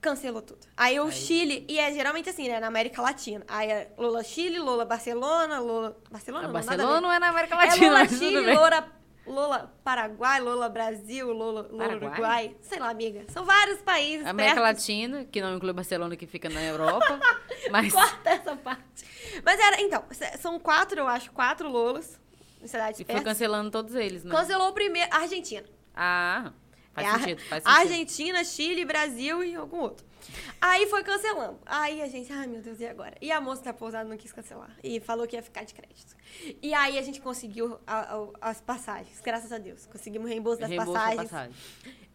[0.00, 0.60] cancelou tudo.
[0.76, 1.12] Aí o Aí.
[1.12, 2.60] Chile, e é geralmente assim, né?
[2.60, 3.44] Na América Latina.
[3.48, 5.96] Aí é Lula Chile, Lula Barcelona, Lula.
[6.10, 6.44] Barcelona?
[6.44, 6.52] A não.
[6.52, 8.54] Barcelona não é na América É Latina, Lula mas tudo Chile.
[8.54, 8.92] Lula,
[9.26, 12.10] Lula Paraguai, Lula Brasil, Lula, Lula Paraguai?
[12.10, 12.56] Uruguai.
[12.62, 13.24] Sei lá, amiga.
[13.28, 14.26] São vários países.
[14.26, 14.66] América perto.
[14.66, 17.18] Latina, que não inclui Barcelona, que fica na Europa.
[17.70, 19.04] mas Corta essa parte.
[19.44, 20.04] Mas era, então,
[20.40, 22.18] são quatro, eu acho, quatro Lolas
[22.62, 24.30] em cidades e foi cancelando todos eles, né?
[24.34, 25.64] Cancelou o primeiro, Argentina.
[25.94, 26.52] Ah,
[26.92, 27.78] faz É a- sentido, faz sentido.
[27.80, 30.06] Argentina, Chile, Brasil e algum outro.
[30.60, 31.58] Aí foi cancelando.
[31.64, 33.14] Aí a gente, ai meu Deus, e agora?
[33.20, 34.76] E a moça da pousada não quis cancelar.
[34.82, 36.14] E falou que ia ficar de crédito.
[36.60, 39.86] E aí a gente conseguiu a- a- as passagens, graças a Deus.
[39.86, 41.30] Conseguimos reembolso das Reembolso da passagens.
[41.30, 41.54] passagem.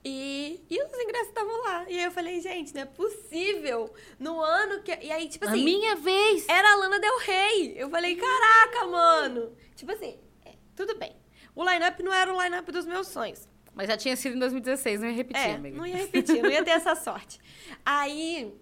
[0.06, 1.86] E, e os ingressos estavam lá.
[1.90, 3.94] E aí eu falei, gente, não é possível.
[4.20, 4.92] No ano que.
[4.92, 5.62] E aí, tipo assim.
[5.62, 6.48] a minha vez!
[6.50, 7.74] Era a Lana Del Rey.
[7.78, 9.56] Eu falei, caraca, mano.
[9.76, 11.16] Tipo assim, é, tudo bem.
[11.56, 13.48] O line-up não era o line-up dos meus sonhos.
[13.74, 15.78] Mas já tinha sido em 2016, não ia repetir, é, amiga.
[15.78, 17.40] não ia repetir, não ia ter essa sorte.
[17.84, 18.54] Aí,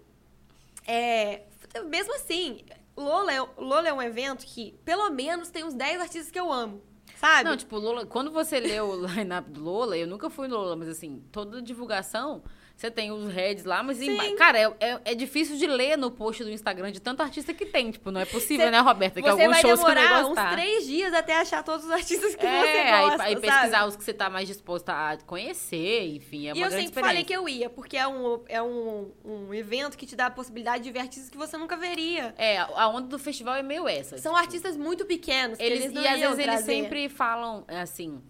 [0.86, 1.42] é,
[1.84, 2.64] mesmo assim,
[2.96, 6.50] Lola é, Lola é um evento que, pelo menos, tem uns 10 artistas que eu
[6.50, 6.82] amo,
[7.28, 7.48] sabe?
[7.48, 10.76] Não, tipo, Lola, quando você lê o line-up do Lola, eu nunca fui no Lola,
[10.76, 12.42] mas assim, toda divulgação,
[12.76, 14.36] você tem os heads lá, mas, Sim.
[14.36, 17.64] cara, é, é, é difícil de ler no post do Instagram de tanto artista que
[17.66, 17.90] tem.
[17.92, 19.20] Tipo, não é possível, Cê- né, Roberta?
[19.20, 21.90] Que você alguns vai shows que eu demorar uns três dias até achar todos os
[21.92, 23.46] artistas que você É, aí, gosta, aí sabe?
[23.46, 26.86] pesquisar os que você tá mais disposta a conhecer, enfim, é uma e eu grande
[26.86, 30.26] sempre falei que eu ia, porque é, um, é um, um evento que te dá
[30.26, 32.34] a possibilidade de ver artistas que você nunca veria.
[32.36, 34.18] É, a onda do festival é meio essa.
[34.18, 36.64] São tipo, artistas muito pequenos, que Eles, eles, não e às vezes eles trazer.
[36.72, 38.20] sempre falam assim.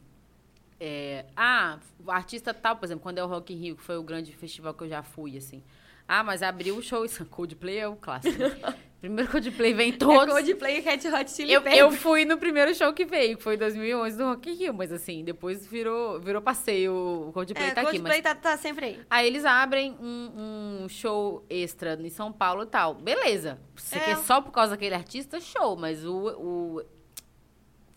[0.85, 3.97] É, ah, o artista tal, por exemplo, quando é o Rock in Rio, que foi
[3.97, 5.63] o grande festival que eu já fui, assim.
[6.09, 8.37] Ah, mas abriu o show, isso, Coldplay é o clássico.
[8.37, 8.75] né?
[9.01, 10.33] Primeiro Coldplay vem É todos.
[10.33, 13.55] Coldplay e Red Hot Chili eu, eu fui no primeiro show que veio, que foi
[13.57, 16.93] em 2011 do Rock in Rio, mas assim, depois virou, virou passeio,
[17.29, 17.99] o Coldplay é, tá aqui.
[17.99, 19.01] Mas Coldplay tá, tá sempre aí.
[19.11, 22.95] Aí eles abrem um, um show extra em São Paulo e tal.
[22.95, 23.59] Beleza.
[23.75, 24.01] Você É.
[24.01, 25.77] quer só por causa daquele artista, show.
[25.77, 26.83] Mas o, o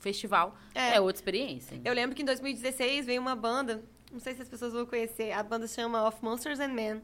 [0.10, 0.96] festival É.
[0.96, 1.82] é, outra experiência.
[1.84, 5.32] Eu lembro que em 2016 veio uma banda, não sei se as pessoas vão conhecer,
[5.32, 7.02] a banda se chama Of Monsters and Men,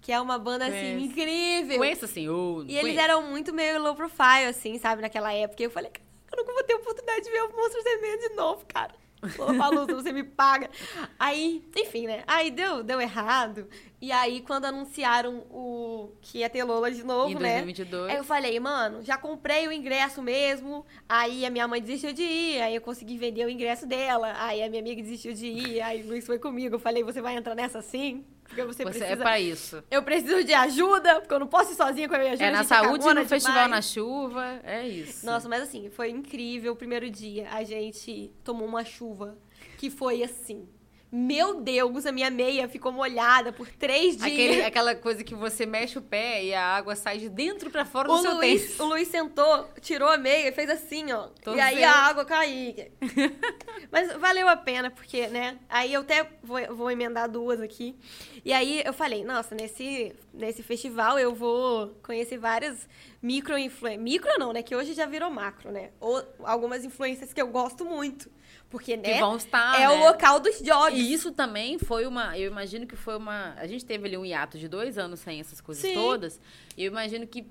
[0.00, 1.04] que é uma banda assim Conheço.
[1.04, 1.78] incrível.
[1.78, 5.62] Conheço assim, ou E eles eram muito meio low profile, assim, sabe, naquela época.
[5.62, 8.18] E eu falei, "Caraca, eu nunca vou ter oportunidade de ver o Monsters and Men
[8.18, 8.94] de novo, cara.
[9.38, 10.70] Lollapalooza, você me paga.
[11.18, 12.24] Aí, enfim, né?
[12.26, 13.68] Aí deu, deu errado.
[14.00, 17.60] E aí, quando anunciaram o que ia ter Lola de novo, em né?
[17.60, 18.10] 2022.
[18.10, 20.86] Aí eu falei, mano, já comprei o ingresso mesmo.
[21.08, 22.62] Aí a minha mãe desistiu de ir.
[22.62, 24.32] Aí eu consegui vender o ingresso dela.
[24.38, 25.82] Aí a minha amiga desistiu de ir.
[25.82, 26.76] Aí o Luiz foi comigo.
[26.76, 28.24] Eu falei, você vai entrar nessa sim?
[28.50, 29.06] Porque você, Você precisa.
[29.06, 29.84] é pra isso.
[29.88, 32.44] Eu preciso de ajuda, porque eu não posso ir sozinha com a minha ajuda.
[32.46, 33.70] É na é saúde, no festival, demais.
[33.70, 34.60] na chuva.
[34.64, 35.24] É isso.
[35.24, 37.48] Nossa, mas assim, foi incrível o primeiro dia.
[37.52, 39.38] A gente tomou uma chuva
[39.78, 40.68] que foi assim.
[41.12, 44.22] Meu Deus, a minha meia ficou molhada por três dias.
[44.32, 47.84] Aquele, aquela coisa que você mexe o pé e a água sai de dentro pra
[47.84, 48.80] fora do O seu Luiz, tênis.
[48.80, 51.28] o Luiz sentou, tirou a meia e fez assim, ó.
[51.42, 51.84] Tô e aí vendo.
[51.84, 52.92] a água caía.
[53.90, 55.58] Mas valeu a pena, porque, né?
[55.68, 57.96] Aí eu até vou, vou emendar duas aqui.
[58.44, 62.88] E aí eu falei, nossa, nesse, nesse festival eu vou conhecer várias
[63.20, 64.02] micro influências.
[64.02, 64.62] Micro não, né?
[64.62, 65.90] Que hoje já virou macro, né?
[65.98, 68.30] Ou algumas influências que eu gosto muito.
[68.70, 69.02] Porque, né?
[69.14, 70.04] Que vão estar, é o né?
[70.08, 70.96] local dos jogs.
[70.98, 72.38] E isso também foi uma.
[72.38, 73.52] Eu imagino que foi uma.
[73.58, 75.94] A gente teve ali um hiato de dois anos sem essas coisas Sim.
[75.94, 76.40] todas.
[76.76, 77.44] E eu imagino que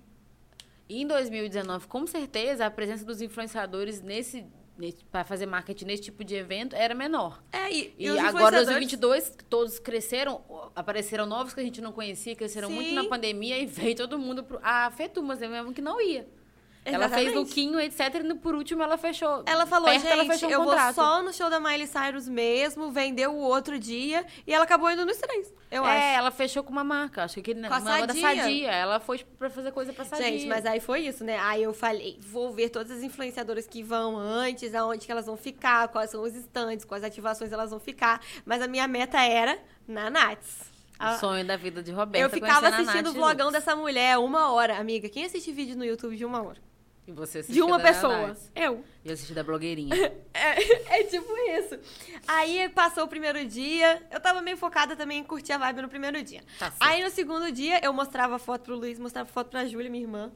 [0.90, 4.46] em 2019, com certeza, a presença dos influenciadores nesse.
[5.12, 7.44] para fazer marketing nesse tipo de evento era menor.
[7.52, 10.42] É, e, E, os agora, influenciadores- 2022, todos cresceram,
[10.74, 12.96] apareceram novos que a gente não conhecia, cresceram muito Sim.
[12.96, 14.58] na pandemia e veio todo mundo pro.
[14.64, 16.26] A Fetumas mesmo que não ia.
[16.96, 18.16] Ela fez lookinho, etc.
[18.16, 19.44] E por último ela fechou.
[19.46, 20.96] Ela falou, Perto, gente, ela fechou um eu contrato.
[20.96, 24.90] vou só no show da Miley Cyrus mesmo, vendeu o outro dia, e ela acabou
[24.92, 26.18] indo nos três, eu é, acho.
[26.18, 27.24] ela fechou com uma marca.
[27.24, 28.22] Acho que Com uma da Sadia.
[28.22, 28.72] Sadia.
[28.72, 30.26] Ela foi pra fazer coisa pra Sadia.
[30.26, 31.38] Gente, mas aí foi isso, né?
[31.40, 35.38] Aí eu falei, vou ver todas as influenciadoras que vão antes, aonde que elas vão
[35.38, 38.22] ficar, quais são os stands, quais ativações elas vão ficar.
[38.46, 40.70] Mas a minha meta era na Nats.
[41.02, 42.26] O sonho da vida de Roberta.
[42.26, 43.54] eu ficava conhecendo a assistindo o vlogão Lux.
[43.54, 45.08] dessa mulher uma hora, amiga.
[45.08, 46.58] Quem assiste vídeo no YouTube de uma hora?
[47.10, 48.38] E você De uma da pessoa.
[48.56, 48.84] Eu.
[49.04, 49.90] E eu assisti da blogueirinha.
[50.34, 51.78] É, é tipo isso.
[52.28, 54.02] Aí passou o primeiro dia.
[54.12, 56.42] Eu tava meio focada também em curtir a vibe no primeiro dia.
[56.58, 56.72] Tá.
[56.80, 60.32] Aí no segundo dia eu mostrava foto pro Luiz, mostrava foto pra Júlia, minha irmã.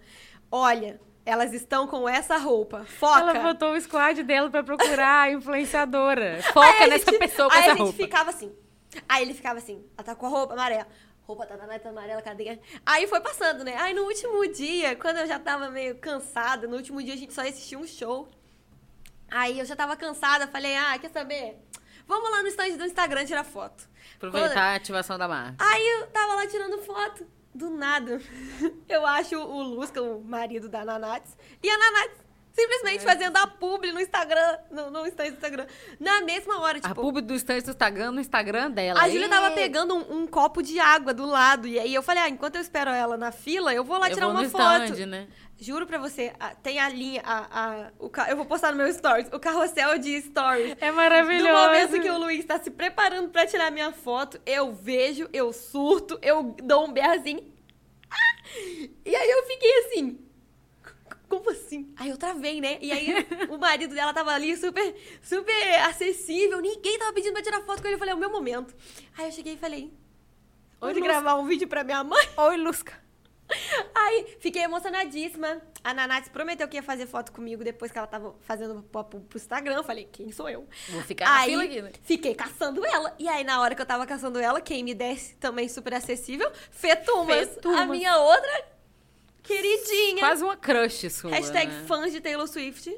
[0.51, 2.83] Olha, elas estão com essa roupa.
[2.85, 3.19] Foca.
[3.19, 6.35] Ela botou o squad dela pra procurar a influenciadora.
[6.35, 7.97] Aí Foca a nessa gente- pessoa com aí essa a gente roupa.
[8.03, 8.51] ficava assim.
[9.07, 10.87] Aí ele ficava assim, ela tá com a roupa amarela.
[11.25, 12.59] Roupa tá na amarela, cadê?
[12.85, 13.75] Aí foi passando, né?
[13.77, 17.33] Aí no último dia, quando eu já tava meio cansada, no último dia a gente
[17.33, 18.27] só assistiu um show.
[19.31, 21.57] Aí eu já tava cansada, falei, ah, quer saber?
[22.05, 23.87] Vamos lá no stand do Instagram tirar foto.
[24.17, 25.63] Aproveitar a ativação da marca.
[25.65, 27.25] Aí eu tava lá tirando foto.
[27.55, 28.19] Do nada,
[28.89, 32.22] eu acho o Lusca, o marido da Nanats, e a Nanats
[32.53, 35.65] simplesmente fazendo a publi no Instagram, no, no Instagram,
[35.99, 37.01] na mesma hora, A tipo...
[37.01, 39.01] pub do stand do Instagram no Instagram dela.
[39.01, 41.67] A Júlia tava Ê, pegando um, um copo de água do lado.
[41.67, 44.13] E aí eu falei, ah, enquanto eu espero ela na fila, eu vou lá eu
[44.13, 44.83] tirar vou uma no foto.
[44.93, 45.27] stand, né?
[45.59, 48.91] Juro pra você, a- tem a linha, a, a, o, eu vou postar no meu
[48.93, 50.75] stories, o carrossel de stories.
[50.79, 51.51] É No maravilhoso.
[51.51, 56.19] momento que o Luiz está se preparando pra tirar minha foto, eu vejo, eu surto,
[56.21, 57.51] eu dou um assim.
[58.11, 58.15] Ah!
[59.05, 60.19] E aí eu fiquei assim.
[61.33, 61.93] "C- Como assim?
[61.95, 62.77] Aí eu travei, né?
[62.81, 63.13] E aí
[63.49, 67.87] o marido dela tava ali super, super acessível, ninguém tava pedindo pra tirar foto com
[67.87, 67.95] ele.
[67.95, 68.73] Eu falei, é o meu momento.
[69.17, 69.91] Aí eu cheguei e falei,
[70.81, 71.01] Lúcia.
[71.01, 72.27] gravar um vídeo pra minha mãe?
[72.37, 73.01] Oi, Lusca.
[73.93, 75.61] Aí, fiquei emocionadíssima.
[75.83, 79.21] A Nanate prometeu que ia fazer foto comigo depois que ela tava fazendo pro, pro,
[79.35, 79.83] Instagram.
[79.83, 80.67] Falei, quem sou eu?
[80.89, 81.91] Vou ficar aí, aqui, né?
[82.03, 83.13] fiquei caçando ela.
[83.19, 86.49] E aí, na hora que eu tava caçando ela, quem me desse também super acessível,
[86.71, 87.49] Fetumas.
[87.49, 87.79] Fetumas.
[87.81, 88.65] A minha outra
[89.43, 90.19] queridinha.
[90.19, 91.83] Quase uma crush sua, Hashtag né?
[91.85, 92.89] fãs de Taylor Swift.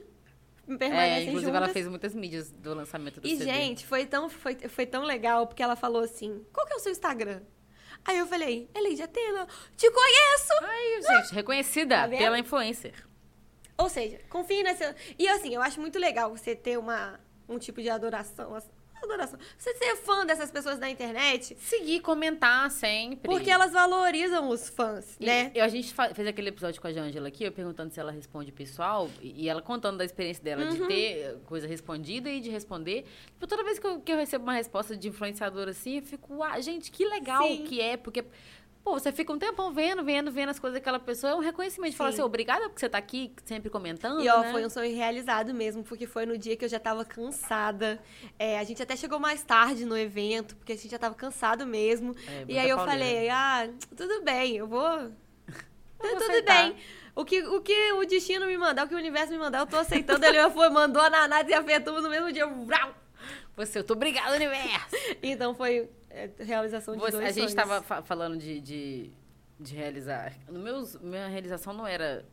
[0.68, 1.56] É, inclusive juntas.
[1.56, 3.46] ela fez muitas mídias do lançamento do E, CD.
[3.46, 6.80] gente, foi tão, foi, foi tão legal, porque ela falou assim, qual que é o
[6.80, 7.42] seu Instagram?
[8.04, 10.54] Aí eu falei, é Lady Atena, te conheço!
[10.64, 12.94] Ai, gente, reconhecida Tá pela influencer.
[13.78, 14.96] Ou seja, confie nessa.
[15.20, 18.58] E assim, eu acho muito legal você ter uma, um tipo de adoração.
[19.06, 19.40] Adoração.
[19.58, 23.30] Você ser fã dessas pessoas da internet, Seguir, comentar sempre.
[23.30, 25.52] porque elas valorizam os fãs, E né?
[25.56, 28.52] eu- a gente fez aquele episódio com a Jângela aqui, eu perguntando se ela responde
[28.52, 30.88] pessoal, e ela contando da experiência dela de Uhum.
[30.88, 33.06] ter eh, coisa respondida e de responder.
[33.34, 36.42] Tipo, toda vez que eu, que eu recebo uma resposta de influenciador assim, eu fico,
[36.44, 37.64] ah, gente, que legal Sim.
[37.66, 38.24] que é, porque.
[38.86, 41.34] Pô, você fica um tempão vendo, vendo, vendo as coisas daquela pessoa.
[41.34, 41.96] É um reconhecimento.
[41.96, 42.18] Falar Sim.
[42.18, 44.22] assim, obrigada porque você tá aqui sempre comentando.
[44.22, 44.52] E ó, né?
[44.52, 48.00] foi um sonho realizado mesmo, porque foi no dia que eu já tava cansada.
[48.38, 51.66] É, a gente até chegou mais tarde no evento, porque a gente já tava cansado
[51.66, 52.16] mesmo.
[52.28, 53.06] É, e aí eu pauleira.
[53.06, 53.68] falei, ah,
[53.98, 54.88] tudo bem, eu vou.
[55.98, 56.66] vou tudo aceitar.
[56.66, 56.76] bem.
[57.16, 59.66] O que, o que o destino me mandar, o que o universo me mandar, eu
[59.66, 60.24] tô aceitando.
[60.24, 62.46] Ele foi, mandou a Nanás e a Fetumas no mesmo dia.
[63.56, 64.96] Você, eu tô obrigada, universo.
[65.24, 67.54] Então foi é, realização de Você- dois a gente sonhos.
[67.54, 69.12] tava fa- falando de, de,
[69.60, 70.34] de realizar.
[70.48, 72.26] No meus, minha realização não era.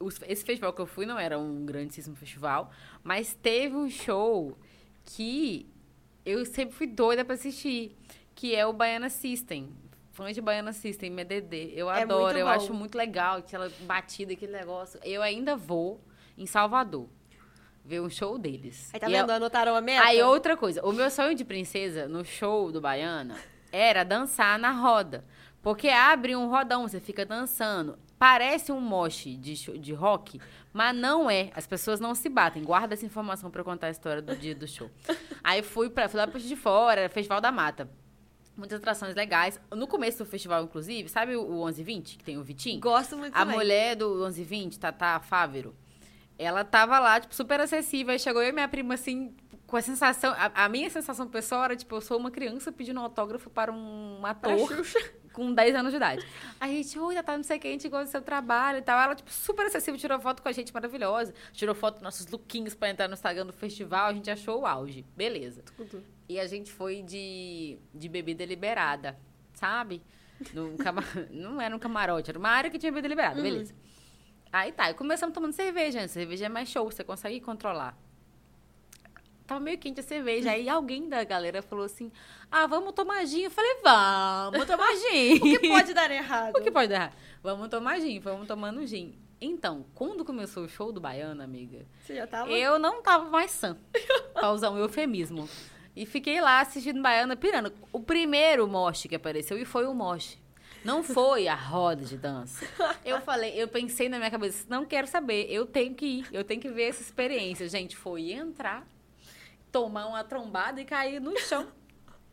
[0.00, 2.70] os- Esse festival que eu fui não era um grandíssimo festival,
[3.02, 4.56] mas teve um show
[5.04, 5.68] que
[6.24, 7.96] eu sempre fui doida pra assistir,
[8.34, 9.70] que é o Baiana System.
[10.12, 11.72] Fã de Baiana System, MDD.
[11.74, 15.00] Eu É adoro, eu acho muito legal aquela batida, aquele negócio.
[15.02, 16.00] Eu ainda vou
[16.36, 17.08] em Salvador
[17.84, 18.90] ver um show deles.
[18.92, 19.30] Aí tá E é- vendo?
[19.30, 20.06] Anotaram a meta?
[20.06, 23.36] Aí outra coisa, o meu sonho de princesa no show do Baiana
[23.70, 25.24] era dançar na roda.
[25.62, 27.96] Porque abre um rodão, você fica dançando.
[28.18, 30.40] Parece um moche de, show- de rock,
[30.72, 31.50] mas não é.
[31.54, 32.64] As pessoas não se batem.
[32.64, 34.90] Guarda essa informação pra eu contar a história do dia do show.
[35.42, 37.88] Aí fui, pra, fui lá pra de fora, era Festival da Mata.
[38.56, 39.60] Muitas atrações legais.
[39.74, 42.80] No começo do festival, inclusive, sabe o, o 1120, que tem o Vitinho?
[42.80, 43.56] Gosto muito A também.
[43.56, 45.74] mulher do 1120, Tata Fávero,
[46.38, 48.12] ela tava lá, tipo, super acessível.
[48.12, 49.34] Aí chegou eu e minha prima, assim,
[49.66, 50.32] com a sensação...
[50.36, 53.72] A, a minha sensação pessoal era, tipo, eu sou uma criança pedindo um autógrafo para
[53.72, 54.68] um ator
[55.32, 56.26] com 10 anos de idade.
[56.60, 58.82] A gente, oi, Tata, não sei o que, a gente gosta do seu trabalho e
[58.82, 59.00] tal.
[59.00, 61.32] Ela, tipo, super acessível, tirou foto com a gente, maravilhosa.
[61.52, 64.08] Tirou foto dos nossos lookinhos pra entrar no Instagram do festival.
[64.08, 65.06] A gente achou o auge.
[65.16, 65.62] Beleza.
[65.76, 66.02] Tudo.
[66.28, 69.18] E a gente foi de, de bebida liberada,
[69.54, 70.02] sabe?
[70.82, 71.02] Cama...
[71.30, 73.42] Não era um camarote, era uma área que tinha bebida liberada, Uhum.
[73.42, 73.74] beleza.
[74.52, 76.06] Aí tá, e começamos tomando cerveja, né?
[76.08, 77.96] Cerveja é mais show, você consegue controlar.
[79.46, 82.12] Tava meio quente a cerveja, aí alguém da galera falou assim,
[82.50, 83.42] ah, vamos tomar gin.
[83.42, 85.34] Eu falei, vamos tomar gin.
[85.42, 86.54] O que pode dar errado?
[86.56, 87.14] O que pode dar errado?
[87.42, 89.18] Vamos tomar gin, vamos tomando gin.
[89.40, 92.50] Então, quando começou o show do Baiano, amiga, Você já tava?
[92.50, 93.76] eu não tava mais sã,
[94.32, 95.48] pra usar um eufemismo.
[95.96, 97.72] E fiquei lá assistindo Baiana pirando.
[97.92, 100.38] O primeiro moche que apareceu, e foi o moche.
[100.84, 102.66] Não foi a roda de dança.
[103.04, 106.44] Eu falei, eu pensei na minha cabeça, não quero saber, eu tenho que ir, eu
[106.44, 107.68] tenho que ver essa experiência.
[107.68, 108.86] Gente, foi entrar,
[109.70, 111.68] tomar uma trombada e cair no chão.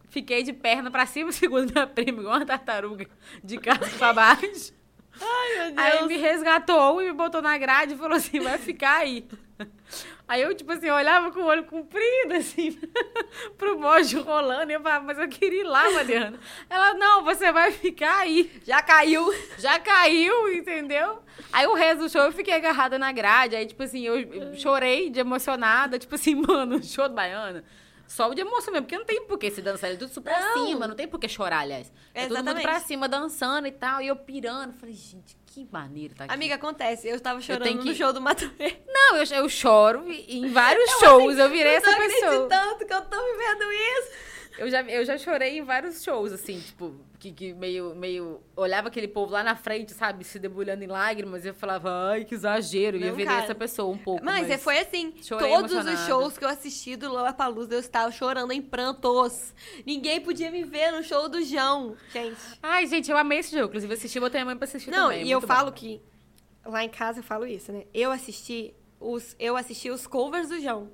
[0.09, 3.07] Fiquei de perna pra cima, segundo minha prima, igual uma tartaruga,
[3.43, 4.73] de casa pra baixo.
[5.21, 5.77] Ai, meu Deus.
[5.77, 9.27] Aí me resgatou e me botou na grade e falou assim, vai ficar aí.
[10.29, 12.79] Aí eu, tipo assim, olhava com o olho comprido, assim,
[13.57, 14.71] pro mojo rolando.
[14.71, 16.39] E eu falava, mas eu queria ir lá, Mariana.
[16.69, 18.51] Ela, não, você vai ficar aí.
[18.63, 19.33] Já caiu.
[19.57, 21.17] Já caiu, entendeu?
[21.51, 23.55] Aí o resto do show eu fiquei agarrada na grade.
[23.55, 25.97] Aí, tipo assim, eu eu chorei de emocionada.
[25.97, 27.63] Tipo assim, mano, show do baiano.
[28.07, 29.91] Só de emoção mesmo, porque não tem por que se dançar.
[29.91, 30.67] É tudo pra Não.
[30.67, 31.91] cima, não tem por que chorar, aliás.
[32.13, 32.63] É todo mundo Exatamente.
[32.63, 33.99] pra cima dançando e tal.
[34.01, 34.73] E eu pirando.
[34.73, 36.33] Falei, gente, que maneiro tá aqui.
[36.33, 37.07] Amiga, acontece.
[37.07, 38.77] Eu tava chorando tenho que- no show do Matuê.
[38.87, 41.37] Não, eu, eu choro em vários shows.
[41.37, 42.31] Eu virei Eu essa pessoa.
[42.45, 44.29] acreditando que eu tô vivendo isso.
[44.59, 48.41] Eu já, eu já chorei em vários shows, assim, tipo, que, que meio, meio.
[48.55, 52.25] Olhava aquele povo lá na frente, sabe, se debulhando em lágrimas, e eu falava, ai,
[52.25, 52.97] que exagero.
[52.97, 53.43] e eu Não, virei cara.
[53.45, 54.23] essa pessoa um pouco.
[54.23, 55.11] Mas, é, foi assim.
[55.11, 56.07] Todos os emocionada.
[56.07, 59.53] shows que eu assisti do Lollapalooza, eu estava chorando em prantos.
[59.85, 62.37] Ninguém podia me ver no show do João, gente.
[62.61, 63.67] Ai, gente, eu amei esse jogo.
[63.69, 65.25] Inclusive, assisti, botei a mãe pra assistir Não, também.
[65.25, 65.77] e eu muito falo bom.
[65.77, 66.01] que
[66.65, 67.85] lá em casa eu falo isso, né?
[67.93, 70.91] Eu assisti os eu assisti os covers do João.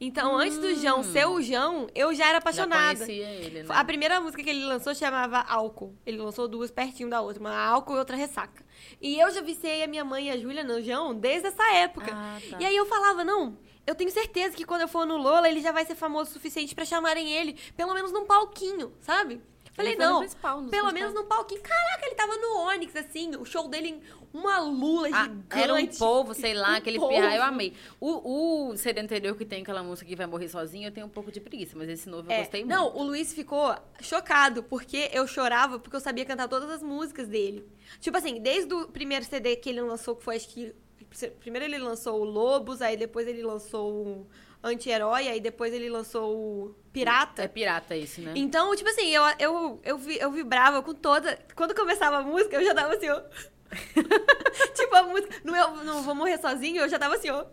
[0.00, 3.04] Então, antes do João ser o João, eu já era Já apaixonada.
[3.04, 3.68] conhecia ele, né?
[3.68, 5.94] A primeira música que ele lançou chamava Álcool.
[6.06, 8.64] Ele lançou duas pertinho da outra, uma Álcool e outra Ressaca.
[9.00, 12.10] E eu já viciei a minha mãe e a Júlia no João desde essa época.
[12.14, 12.56] Ah, tá.
[12.58, 15.60] E aí eu falava, não, eu tenho certeza que quando eu for no Lola, ele
[15.60, 19.40] já vai ser famoso o suficiente pra chamarem ele, pelo menos num palquinho, sabe?
[19.82, 20.94] Falei, no não, principal, pelo principais.
[20.94, 21.60] menos num palquinho.
[21.62, 24.00] Caraca, ele tava no Onix, assim, o show dele,
[24.32, 25.44] uma lula Ah, gigante.
[25.62, 27.12] era um povo, sei lá, Um aquele povo.
[27.12, 27.74] pirra, eu amei.
[28.00, 31.10] O, o CD anterior que tem aquela música que vai morrer sozinho, eu tenho um
[31.10, 32.74] pouco de preguiça, mas esse novo eu É, gostei muito.
[32.76, 37.26] Não, o Luiz ficou chocado, porque eu chorava porque eu sabia cantar todas as músicas
[37.28, 37.66] dele.
[38.00, 40.74] Tipo assim, desde o primeiro CD que ele lançou, que foi acho que.
[41.40, 44.26] Primeiro ele lançou o Lobos, aí depois ele lançou o
[44.62, 47.42] Anti-Herói, aí depois ele lançou o Pirata.
[47.42, 48.32] É pirata esse, né?
[48.34, 51.38] Então, tipo assim, eu, eu, eu, vi- eu vibrava com toda.
[51.54, 53.20] Quando começava a música, eu já tava assim, ó.
[54.74, 55.34] tipo, a música.
[55.44, 57.44] No eu não vou morrer sozinho, eu já tava assim, ó.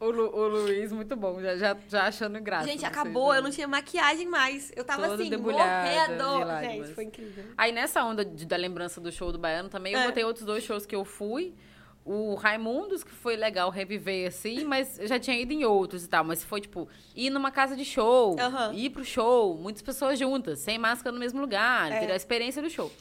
[0.00, 2.66] O, Lu- o Luiz, muito bom, já, já, já achando graça.
[2.66, 3.38] Gente, vocês, acabou, né?
[3.38, 4.72] eu não tinha maquiagem mais.
[4.76, 6.60] Eu tava Toda assim, morrendo.
[6.62, 7.44] Gente, foi incrível.
[7.56, 10.06] Aí nessa onda de- da lembrança do show do Baiano também, eu É.
[10.06, 11.54] botei outros dois shows que eu fui.
[12.04, 16.08] O Raimundos, que foi legal reviver assim, mas eu já tinha ido em outros e
[16.08, 16.22] tal.
[16.22, 16.86] Mas foi tipo,
[17.16, 18.74] ir numa casa de show, Aham.
[18.74, 22.00] ir pro show, muitas pessoas juntas, sem máscara no mesmo lugar, É.
[22.00, 22.92] ter a experiência do show.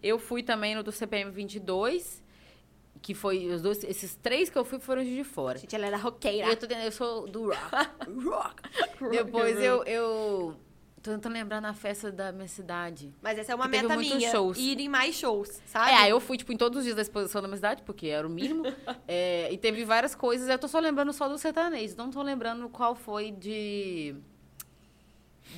[0.00, 2.22] Eu fui também no do CPM 22,
[3.00, 5.58] que foi os dois, esses três que eu fui foram de fora.
[5.58, 6.46] Gente, ela era roqueira.
[6.48, 7.58] Eu, tô eu sou do rock.
[8.24, 8.62] rock.
[9.10, 10.56] Depois eu, eu
[11.02, 13.12] tô tentando lembrar na festa da minha cidade.
[13.20, 14.30] Mas essa é uma Que meta minha.
[14.30, 14.56] shows.
[14.58, 15.90] Ir em mais shows, sabe?
[15.90, 18.26] É, eu fui, tipo, em todos os dias da exposição da minha cidade, porque era
[18.26, 18.62] o mínimo.
[19.08, 20.48] É, e teve várias coisas.
[20.48, 21.94] Eu tô só lembrando só do sertanejo.
[21.96, 24.14] Não tô lembrando qual foi de.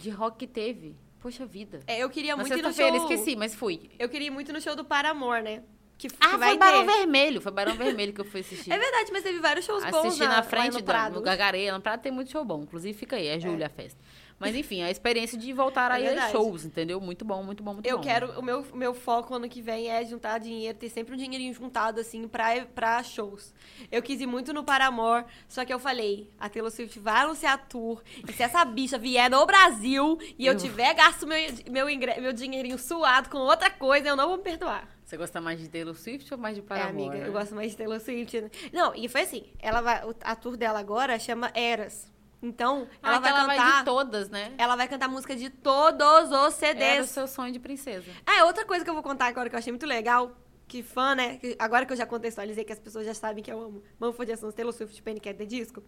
[0.00, 0.96] De rock que teve.
[1.20, 1.80] Poxa vida.
[1.86, 2.96] É, eu queria Na muito ir no show...
[2.96, 3.90] esqueci, mas fui.
[3.98, 5.62] Eu queria ir muito no show do Paramore, né?
[5.96, 6.92] Que, que Ah, vai foi Barão ter.
[6.96, 7.40] Vermelho.
[7.40, 8.70] Foi Barão Vermelho que eu fui assistir.
[8.72, 11.22] É verdade, mas teve vários shows bons Assisti na, na lá frente da, Prado.
[11.22, 12.62] no Prado tem muito show bom.
[12.62, 13.28] Inclusive, fica aí.
[13.28, 13.98] É julho a festa.
[14.46, 16.32] Mas, enfim, a experiência de voltar É aí verdade.
[16.32, 17.00] shows, entendeu?
[17.00, 18.02] Muito bom, muito bom, muito Eu bom.
[18.02, 21.52] quero, o meu, meu foco ano que vem é juntar dinheiro, ter sempre um dinheirinho
[21.54, 23.52] juntado, assim, pra, pra shows.
[23.90, 27.54] Eu quis ir muito no Paramore, só que eu falei, a Taylor Swift vai anunciar
[27.54, 31.38] a tour, e se essa bicha vier no Brasil e eu, Eu- tiver gasto meu,
[31.70, 34.88] meu, ingre- meu dinheirinho suado com outra coisa, eu não vou me perdoar.
[35.04, 37.06] Você gosta mais de Taylor Swift ou mais de é, Paramore?
[37.08, 37.28] amiga, né?
[37.28, 38.42] eu gosto mais de Taylor Swift.
[38.72, 42.10] Não, e foi assim, ela vai, a tour dela agora chama Eras.
[42.46, 43.56] Então, Ah, ela que vai ela cantar...
[43.72, 44.52] vai de todas, né?
[44.58, 46.82] Ela vai cantar música de todos os CDs.
[46.82, 48.10] Era o seu sonho de princesa.
[48.26, 51.14] Ah, outra coisa que eu vou contar agora que eu achei muito legal, que fã,
[51.14, 51.36] né?
[51.36, 54.36] que agora que eu já contextualizei, que as pessoas já sabem que eu amo Manford
[54.38, 55.28] Sons, Taylor Swift, Panic!
[55.28, 55.82] at the Disco.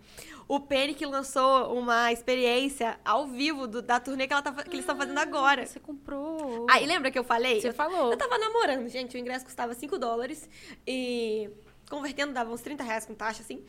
[0.46, 4.80] O Panic lançou uma experiência ao vivo do- da turnê que, ela tá que eles
[4.80, 5.64] estão fazendo agora.
[5.66, 6.66] Você comprou.
[6.70, 7.60] Aí, lembra que eu falei?
[7.60, 8.10] Você eu, falou.
[8.12, 9.16] eu tava namorando, gente.
[9.16, 10.48] O ingresso custava 5 dólares
[10.86, 11.50] e
[11.88, 13.64] convertendo dava uns 30 reais com taxa, assim.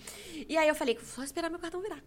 [0.49, 2.01] E aí eu falei, só esperar meu cartão virar.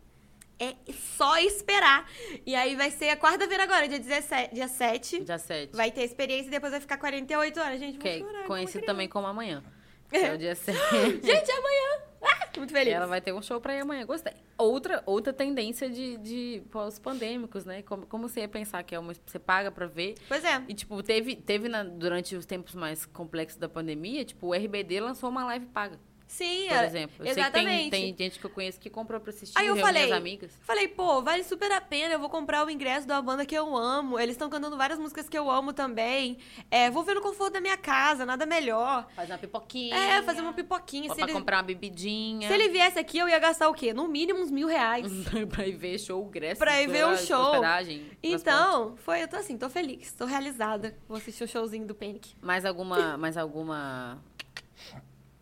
[0.61, 0.75] É
[1.17, 2.07] só esperar.
[2.45, 5.25] E aí vai ser a quarta-feira agora, dia 17, dia 7.
[5.25, 5.75] Dia 7.
[5.75, 7.81] Vai ter experiência e depois vai ficar 48 horas.
[7.81, 8.45] Gente, que é chorar.
[8.47, 9.65] conhecido também como amanhã.
[10.13, 10.19] É.
[10.27, 10.77] É o dia 7.
[10.79, 11.09] criança.
[11.27, 12.03] Gente, é amanhã.
[12.23, 12.93] Ah, muito feliz.
[12.93, 14.05] Ela vai ter um show pra ir amanhã.
[14.05, 14.35] Gostei.
[14.59, 17.81] Outra, outra tendência de, de pós-pandêmicos, né?
[17.83, 20.17] Como, como você ia pensar que é uma, você paga pra ver.
[20.29, 20.63] Pois é.
[20.69, 25.01] E, tipo, teve, teve na- durante os tempos mais complexos da pandemia, tipo, o RBD
[25.01, 25.99] lançou uma live paga.
[26.31, 27.17] Sim, por exemplo.
[27.27, 27.91] Eu exatamente.
[27.91, 30.53] tem, tem gente que eu conheço que comprou pra assistir, Aí eu falei- as amigas.
[30.63, 33.55] Falei, pô, vale super a pena, eu vou comprar o ingresso de uma banda que
[33.55, 34.17] eu amo.
[34.19, 36.39] Eles estão cantando várias músicas que eu amo também.
[36.71, 39.09] É, vou ver no conforto da minha casa, nada melhor.
[39.17, 39.97] Fazer uma pipoquinha.
[39.97, 41.07] É, fazer uma pipoquinha.
[41.07, 42.47] Pra Se ele, comprar uma bebidinha.
[42.47, 43.93] se ele viesse aqui, eu ia gastar o quê?
[43.93, 45.11] No mínimo uns mil reais.
[45.51, 46.61] pra ir ver show, ingresso.
[46.61, 47.51] Pra ir ver o show.
[47.59, 48.17] Transporte.
[48.23, 50.97] Então, foi, eu tô assim, tô feliz, tô realizada.
[51.09, 52.35] Vou assistir o showzinho do Panic.
[52.41, 53.17] Mais alguma.
[53.19, 54.23] Mais alguma.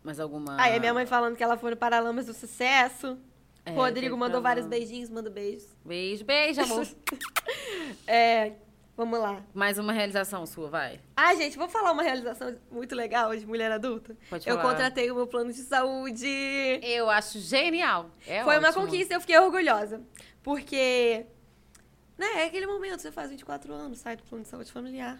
[0.03, 0.59] Mais alguma.
[0.61, 3.17] Aí a minha mãe falando que ela foi no Paralamas do Sucesso.
[3.65, 5.67] É, Rodrigo mandou vários beijinhos, manda beijos.
[5.85, 6.87] Beijo, beijo, amor.
[8.07, 8.53] É,
[8.95, 9.43] vamos lá.
[9.53, 10.99] Mais uma realização sua, vai.
[11.15, 14.15] Ah, gente, vou falar uma realização muito legal de mulher adulta.
[14.29, 14.69] Pode eu falar.
[14.69, 16.27] contratei o meu plano de saúde.
[16.81, 18.09] Eu acho genial.
[18.27, 18.85] É Foi uma ótimo.
[18.85, 20.01] conquista, eu fiquei orgulhosa.
[20.41, 21.25] Porque,
[22.17, 25.19] né, é aquele momento, você faz 24 anos, sai do plano de saúde familiar.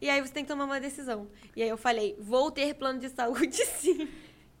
[0.00, 1.28] E aí você tem que tomar uma decisão.
[1.56, 4.08] E aí eu falei, vou ter plano de saúde sim.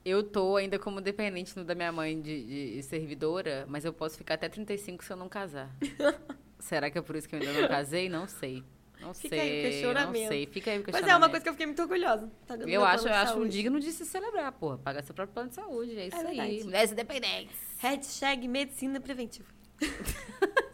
[0.04, 4.16] Eu tô ainda como dependente no da minha mãe de, de servidora, mas eu posso
[4.16, 5.70] ficar até 35 se eu não casar.
[6.58, 8.08] Será que é por isso que eu ainda não casei?
[8.08, 8.64] Não sei.
[9.00, 9.40] Não Fica sei.
[9.40, 10.22] aí questionamento.
[10.22, 10.46] Não sei.
[10.46, 11.14] Fica aí o Mas questionamento.
[11.14, 12.30] é uma coisa que eu fiquei muito orgulhosa.
[12.46, 14.78] Tá Eu acho, eu acho um digno de se celebrar, porra.
[14.78, 15.96] Pagar seu próprio plano de saúde.
[15.96, 16.24] É isso aí.
[16.26, 16.64] verdade.
[16.64, 17.56] Mulheres independentes.
[17.78, 19.48] Hashtag medicina preventiva.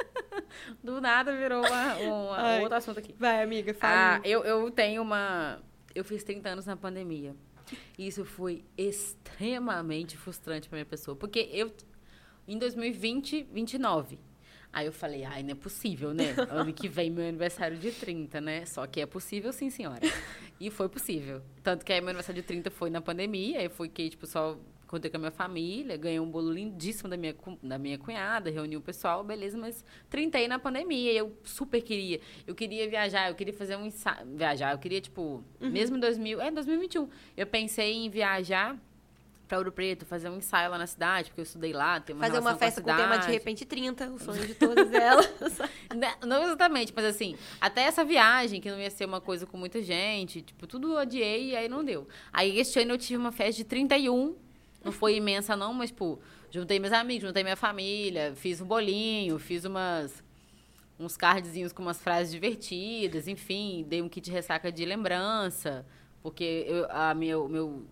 [0.82, 2.60] Do nada virou uma, uma- Ai.
[2.62, 3.14] outro assunto aqui.
[3.18, 4.26] Vai, amiga, Ah, fala.
[4.26, 5.60] eu, eu tenho uma.
[5.94, 7.34] Eu fiz 30 anos na pandemia.
[7.98, 11.16] E isso foi extremamente frustrante pra minha pessoa.
[11.16, 11.72] Porque eu,
[12.46, 14.18] em 2020, 29.
[14.72, 16.34] Aí eu falei, ai, não é possível, né?
[16.50, 18.66] Ano que vem, meu aniversário de 30, né?
[18.66, 20.00] Só que é possível sim, senhora.
[20.60, 21.40] E foi possível.
[21.62, 23.60] Tanto que aí meu aniversário de 30 foi na pandemia.
[23.60, 24.58] Aí foi que, tipo, só
[24.94, 25.96] contei com a minha família.
[25.96, 28.50] Ganhei um bolo lindíssimo da minha, da minha cunhada.
[28.50, 29.58] Reuni o pessoal, beleza.
[29.58, 31.12] Mas 30 aí na pandemia.
[31.12, 32.20] E eu super queria.
[32.46, 34.26] Eu queria viajar, eu queria fazer um ensaio.
[34.34, 35.42] Viajar, eu queria, tipo...
[35.60, 36.40] Mesmo em 2000...
[36.40, 37.08] É, 2021.
[37.36, 38.78] Eu pensei em viajar...
[39.46, 42.24] Pra Ouro Preto, fazer um ensaio lá na cidade, porque eu estudei lá, tem uma
[42.24, 44.90] Fazer uma relação com festa com o tema de repente 30, o sonho de todas
[44.90, 45.30] elas.
[45.94, 49.58] Né, Não exatamente, mas assim, até essa viagem, que não ia ser uma coisa com
[49.58, 52.08] muita gente, tipo, tudo odiei e aí não deu.
[52.32, 54.34] Aí este ano eu tive uma festa de 31,
[54.84, 56.18] não foi imensa não, mas, pô,
[56.50, 60.22] juntei meus amigos, juntei minha família, fiz um bolinho, fiz umas
[60.98, 65.84] uns cardzinhos com umas frases divertidas, enfim, dei um kit de ressaca de lembrança,
[66.22, 67.84] porque eu, a meu, meu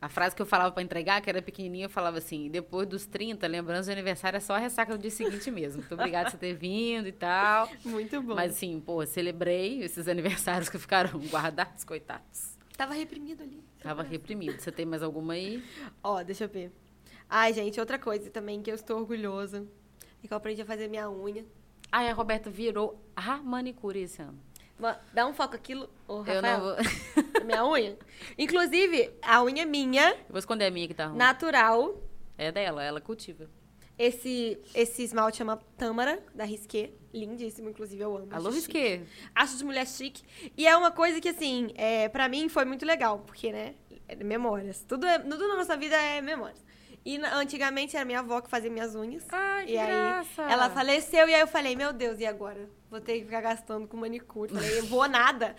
[0.00, 3.04] a frase que eu falava pra entregar, que era pequenininha, eu falava assim: depois dos
[3.04, 5.80] 30, lembrança de aniversário é só a ressaca do dia seguinte mesmo.
[5.80, 7.68] Muito obrigada por você ter vindo e tal.
[7.84, 8.34] Muito bom.
[8.34, 12.56] Mas assim, pô, celebrei esses aniversários que ficaram guardados, coitados.
[12.78, 13.62] Tava reprimido ali.
[13.80, 14.60] Tava reprimido.
[14.60, 15.62] Você tem mais alguma aí?
[16.02, 16.70] Ó, deixa eu ver.
[17.28, 19.66] Ai, gente, outra coisa também que eu estou orgulhosa
[20.22, 21.44] é que eu aprendi a fazer minha unha.
[21.90, 24.38] Ai, a Roberta virou a manicure esse ano.
[25.12, 26.76] Dá um foco aquilo, ô, Eu Rafael, não vou.
[27.44, 27.98] minha unha.
[28.38, 31.18] Inclusive, a unha é minha, Eu vou esconder a minha que tá ruim.
[31.18, 32.00] natural.
[32.38, 33.48] É dela, ela cultiva.
[34.04, 36.90] Esse, esse esmalte chama Tâmara, da Risqué.
[37.12, 38.28] Lindíssimo, inclusive, eu amo.
[38.30, 38.48] Alô.
[38.48, 39.02] Risquê.
[39.34, 40.22] Acho de mulher chique.
[40.56, 43.74] E é uma coisa que, assim, é, pra mim foi muito legal, porque, né,
[44.08, 44.82] é memórias.
[44.88, 46.64] Tudo, é, tudo na nossa vida é memórias.
[47.04, 49.26] E antigamente era minha avó que fazia minhas unhas.
[49.30, 52.70] Ai, que e aí ela faleceu e aí eu falei, meu Deus, e agora?
[52.90, 54.52] Vou ter que ficar gastando com manicure.
[54.54, 55.54] Falei, eu vou nada.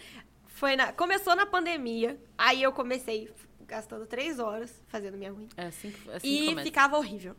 [0.48, 3.30] Foi na- Começou na pandemia, aí eu comecei
[3.68, 5.48] gastando três horas fazendo minha unha.
[5.58, 6.64] É assim, que- assim que E começa.
[6.64, 7.36] ficava horrível.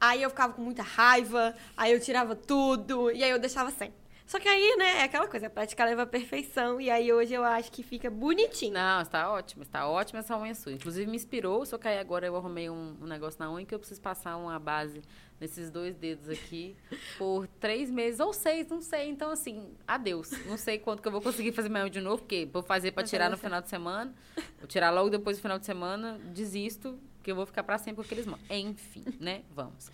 [0.00, 3.92] Aí eu ficava com muita raiva, aí eu tirava tudo, e aí eu deixava sem.
[4.26, 7.44] Só que aí, né, é aquela coisa, praticar leva à perfeição, e aí hoje eu
[7.44, 8.74] acho que fica bonitinho.
[8.74, 10.72] Não, está ótimo, está ótima essa unha sua.
[10.72, 13.72] Inclusive me inspirou, só que aí agora eu arrumei um, um negócio na unha que
[13.72, 15.00] eu preciso passar uma base
[15.40, 16.74] nesses dois dedos aqui
[17.18, 19.08] por três meses ou seis, não sei.
[19.08, 20.32] Então, assim, adeus.
[20.44, 22.90] Não sei quanto que eu vou conseguir fazer minha unha de novo, porque vou fazer
[22.90, 24.12] pra Vai tirar no final de semana.
[24.58, 27.96] Vou tirar logo depois do final de semana, desisto, que eu vou ficar pra sempre
[27.96, 28.40] com aqueles mãos.
[28.48, 29.42] Enfim, né?
[29.52, 29.90] Vamos.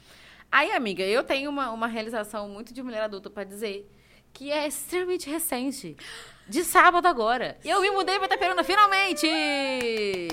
[0.51, 3.91] Aí, amiga, eu tenho uma, uma realização muito de mulher adulta pra dizer
[4.35, 5.97] que é extremamente recente.
[6.47, 7.57] De sábado agora.
[7.65, 9.27] E eu me mudei pra Itaperuna, finalmente!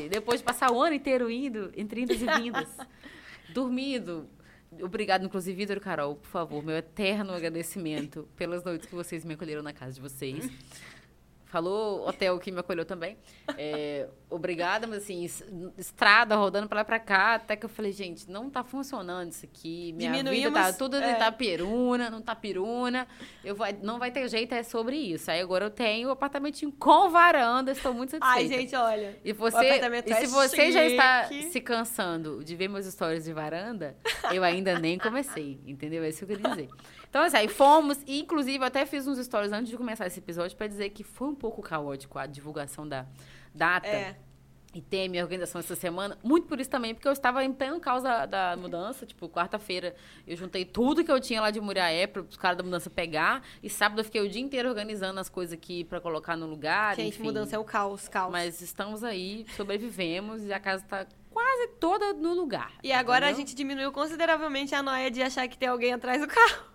[0.09, 2.67] Depois de passar o ano inteiro indo, entre indas e vindas.
[3.53, 4.27] dormindo.
[4.81, 9.63] Obrigado, inclusive, Vitor Carol, por favor, meu eterno agradecimento pelas noites que vocês me acolheram
[9.63, 10.49] na casa de vocês.
[11.49, 13.17] Falou hotel que me acolheu também.
[13.57, 15.43] É, obrigada, mas assim, es-
[15.79, 19.45] estrada rodando pra lá pra cá, até que eu falei, gente, não tá funcionando isso
[19.45, 19.91] aqui.
[19.93, 21.15] Minha vida tá tudo é.
[21.15, 23.07] tá peruna, não tá piruna.
[23.43, 25.31] Eu vai, não vai ter jeito, é sobre isso.
[25.31, 28.53] Aí agora eu tenho um apartamentinho com varanda, estou muito satisfeita.
[28.53, 29.17] Ai, gente, olha.
[29.25, 31.49] E você, e é se você já está chique.
[31.49, 33.97] se cansando de ver meus stories de varanda,
[34.31, 36.03] eu ainda nem comecei, entendeu?
[36.03, 36.69] É isso que eu queria dizer.
[37.09, 40.19] Então, assim, aí fomos, e inclusive eu até fiz uns stories antes de começar esse
[40.19, 43.05] episódio para dizer que foi um pouco caótico a divulgação da
[43.53, 43.87] data.
[43.87, 44.15] É.
[44.71, 47.51] e ter a minha organização essa semana, muito por isso também, porque eu estava em
[47.51, 49.95] pleno causa da, mudança, tipo, quarta-feira
[50.27, 53.41] eu juntei tudo que eu tinha lá de Muriaé para os caras da mudança pegar,
[53.63, 56.95] e sábado eu fiquei o dia inteiro organizando as coisas aqui para colocar no lugar,
[56.95, 57.23] Gente, enfim.
[57.23, 58.31] mudança é o caos, caos.
[58.31, 62.73] Mas estamos aí, sobrevivemos e a casa está quase toda no lugar.
[62.83, 63.35] E agora entendeu?
[63.35, 66.69] a gente diminuiu consideravelmente a noia de achar que tem alguém atrás do carro.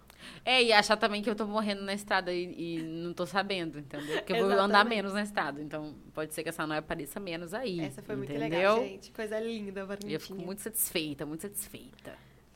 [0.44, 3.78] É, e achar também que eu tô morrendo na estrada e, e não tô sabendo,
[3.78, 4.18] entendeu?
[4.18, 5.60] Porque eu vou andar menos na estrada.
[5.60, 7.80] Então, pode ser que essa noia apareça menos aí.
[7.80, 8.48] Essa foi muito entendeu?
[8.50, 9.12] legal, gente.
[9.12, 10.12] Coisa linda, E Valentina.
[10.12, 12.12] eu fico muito satisfeita, muito satisfeita.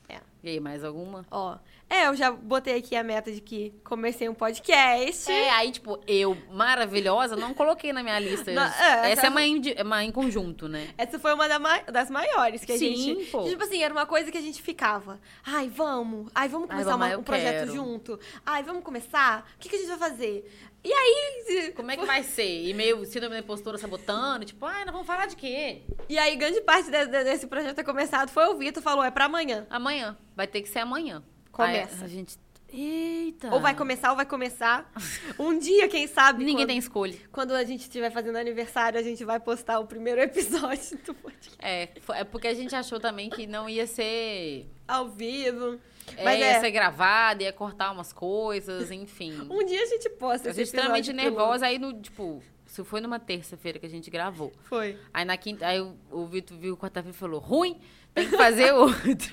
[0.09, 0.21] É.
[0.43, 1.27] E aí, mais alguma?
[1.31, 1.57] Ó,
[1.91, 5.31] é, eu já botei aqui a meta de que comecei um podcast.
[5.31, 8.53] É, aí, tipo, eu, maravilhosa, não coloquei na minha lista.
[8.53, 10.89] Não, é, essa essa- é uma, indi- é uma em conjunto, né?
[10.97, 13.31] Essa foi uma da ma- das maiores que a Sim, gente.
[13.31, 13.45] pô.
[13.45, 15.19] Tipo assim, era uma coisa que a gente ficava.
[15.45, 16.31] Ai, vamos.
[16.35, 17.73] Ai, vamos Ai, começar vamos, uma- um projeto quero.
[17.75, 18.21] junto.
[18.47, 19.51] Ai, vamos começar?
[19.57, 20.68] O que, que a gente vai fazer?
[20.85, 21.73] E aí.
[21.75, 22.67] Como é que vai ser?
[22.69, 25.83] E meio síndrome da impostora sabotando, tipo, ai, nós vamos falar de quê?
[26.09, 29.11] E aí, grande parte de- de- desse projeto ter começado foi o Vitor falou: é
[29.11, 29.67] pra amanhã.
[29.71, 30.17] Amanhã.
[30.37, 31.23] Vai ter que ser amanhã.
[31.51, 31.97] Começa.
[31.97, 32.39] Aí a gente.
[32.71, 33.49] Eita!
[33.53, 34.93] Ou vai começar ou vai começar.
[35.39, 36.41] Um dia, quem sabe.
[36.45, 37.17] Ninguém quando, tem escolha.
[37.33, 41.57] Quando a gente estiver fazendo aniversário, a gente vai postar o primeiro episódio do podcast.
[41.61, 44.67] É, é porque a gente achou também que não ia ser.
[44.87, 45.81] Ao vivo.
[46.17, 46.61] É, Mas ia é.
[46.61, 49.47] ser gravado, ia cortar umas coisas, enfim.
[49.51, 53.19] Um dia a gente posta esse gente extremamente nervosa, aí no, tipo, isso foi numa
[53.19, 54.53] terça-feira que a gente gravou.
[54.65, 54.99] Foi.
[55.13, 57.79] Aí na quinta, aí o, o Vitor viu quarta-feira e falou, ruim,
[58.15, 59.33] tem que fazer outro.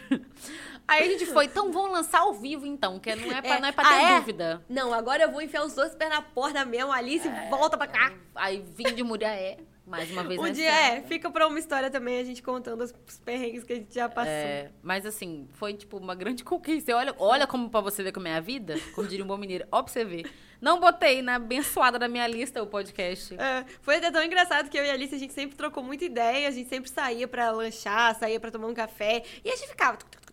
[0.87, 3.59] aí a gente foi, então vamos lançar ao vivo então, que não é pra, É.
[3.59, 4.19] não é pra ter Ah, é?
[4.19, 4.65] dúvida.
[4.69, 7.87] Não, agora eu vou enfiar os dois pés na porta mesmo, Alice, e volta pra
[7.87, 8.13] cá.
[8.35, 12.19] Aí vim de Muriaé, mais uma vez Um dia é, fica pra uma história também,
[12.19, 14.31] a gente contando os perrengues que a gente já passou.
[14.31, 16.95] É, mas assim, foi tipo uma grande conquista.
[16.95, 19.65] Olha, olha como pra você ver como é a vida, como diria um bom mineiro,
[19.71, 20.31] ó pra você ver.
[20.59, 23.35] Não botei na abençoada da minha lista o podcast.
[23.35, 26.05] É, foi até tão engraçado que eu e a Alice, a gente sempre trocou muita
[26.05, 29.69] ideia, a gente sempre saía pra lanchar, saía pra tomar um café, e a gente
[29.69, 30.24] ficava tuc, tuc,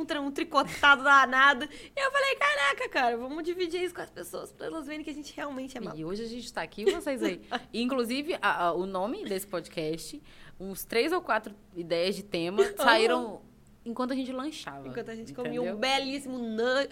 [0.00, 1.64] um, um tricotado danado.
[1.64, 5.10] E eu falei, caraca, cara, vamos dividir isso com as pessoas, pra elas verem que
[5.10, 5.96] a gente realmente é mal.
[5.96, 7.40] E hoje a gente tá aqui, vocês aí.
[7.72, 10.20] Inclusive, a- a- o nome desse podcast,
[10.58, 13.42] uns três ou quatro ideias de tema saíram
[13.84, 14.86] enquanto a gente lanchava.
[14.88, 15.74] Enquanto a gente comia entendeu?
[15.74, 16.38] um belíssimo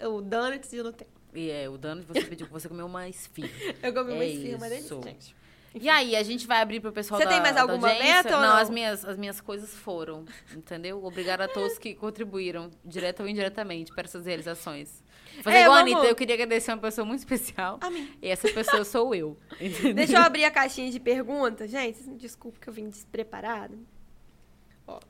[0.09, 1.11] o donuts de Nutella.
[1.33, 3.49] E é, o Dano, você pediu que você comeu uma esfirra.
[3.83, 4.95] Eu comi uma É esfirra, uma isso.
[4.95, 5.35] delícia, gente.
[5.75, 8.15] E aí, a gente vai abrir pro pessoal Você da tem mais alguma audiência?
[8.15, 8.57] meta ou não, não?
[8.57, 11.03] As, minhas, as minhas coisas foram, entendeu?
[11.03, 15.03] Obrigada a todos que contribuíram, direta ou indiretamente, para essas realizações.
[15.43, 17.77] Fazer É, igual a vamos- Anitta, eu queria agradecer uma pessoa muito especial.
[17.81, 18.11] Amém.
[18.21, 19.37] E essa pessoa sou eu.
[19.61, 19.93] Entendeu?
[19.93, 21.69] Deixa eu abrir a caixinha de perguntas.
[21.69, 23.77] Gente, desculpa que eu vim despreparada.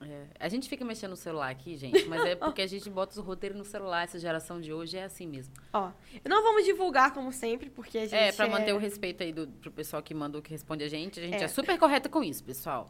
[0.01, 3.11] É, a gente fica mexendo no celular aqui, gente, mas é porque a gente bota
[3.11, 4.03] os roteiros no celular.
[4.03, 5.53] Essa geração de hoje é assim mesmo.
[5.73, 5.91] Ó,
[6.27, 9.47] não vamos divulgar como sempre, porque a gente É, pra manter o respeito aí do,
[9.47, 11.19] pro pessoal que mandou, que responde a gente.
[11.19, 11.47] A gente é, É.
[11.47, 12.89] super correta com isso, pessoal.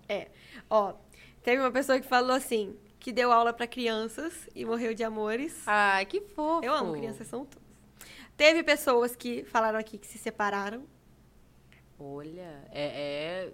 [0.70, 0.94] Ó,
[1.44, 5.64] teve uma pessoa que falou assim, que deu aula pra crianças e morreu de amores.
[5.68, 6.66] Ai, que fofo.
[6.66, 7.68] Eu amo crianças, são todas.
[8.36, 10.84] Teve pessoas que falaram aqui que se separaram.
[12.00, 13.54] Olha, é, é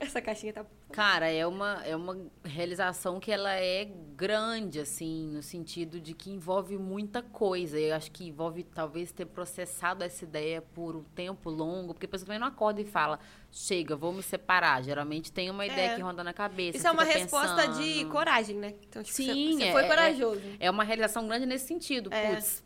[0.00, 0.64] Essa caixinha tá...
[0.90, 3.84] Cara, é uma, é uma realização que ela é
[4.16, 7.78] grande, assim, no sentido de que envolve muita coisa.
[7.78, 12.08] Eu acho que envolve, talvez, ter processado essa ideia por um tempo longo, porque a
[12.08, 13.20] pessoa também não acorda e fala,
[13.52, 14.82] chega, vou me separar.
[14.82, 15.94] Geralmente tem uma ideia É.
[15.96, 16.78] que ronda na cabeça.
[16.78, 18.74] Isso é uma resposta de coragem, né?
[18.88, 20.42] Então, tipo, Sim, você, você é- foi é- corajoso.
[20.58, 22.12] É uma realização grande nesse sentido.
[22.12, 22.34] É.
[22.34, 22.64] Putz,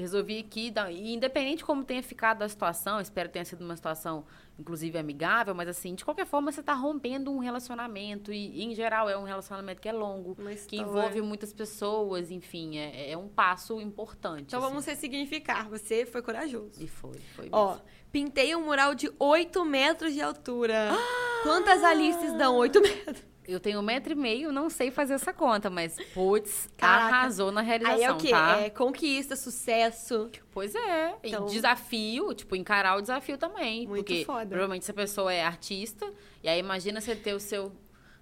[0.00, 3.64] resolvi aqui, dar- e independente de como tenha ficado a situação, espero que tenha sido
[3.64, 4.24] uma situação,
[4.58, 9.08] inclusive, amigável, mas assim, de qualquer forma, você está rompendo um relacionamento, e, em geral
[9.08, 10.36] é um relacionamento que é longo,
[10.66, 14.44] que envolve muitas pessoas, enfim, é, é um passo importante.
[14.48, 14.68] Então assim.
[14.68, 15.68] vamos ressignificar.
[15.68, 16.82] Você foi corajoso.
[16.82, 17.82] E foi, foi Ó, mesmo.
[18.10, 20.90] pintei um mural de 8 metros de altura.
[21.42, 23.33] Quantas Alices dão 8 metros?
[23.46, 27.14] Eu tenho um metro e meio, não sei fazer essa conta, mas, putz, Caraca.
[27.16, 28.30] arrasou na realização, Aí é o quê?
[28.30, 28.60] tá?
[28.60, 30.30] É conquista, sucesso.
[30.50, 31.14] Pois é.
[31.22, 33.86] E Então- desafio, tipo, encarar o desafio também.
[33.86, 34.46] Muito porque foda.
[34.46, 36.10] provavelmente essa pessoa é artista,
[36.42, 37.70] e aí imagina você ter o seu,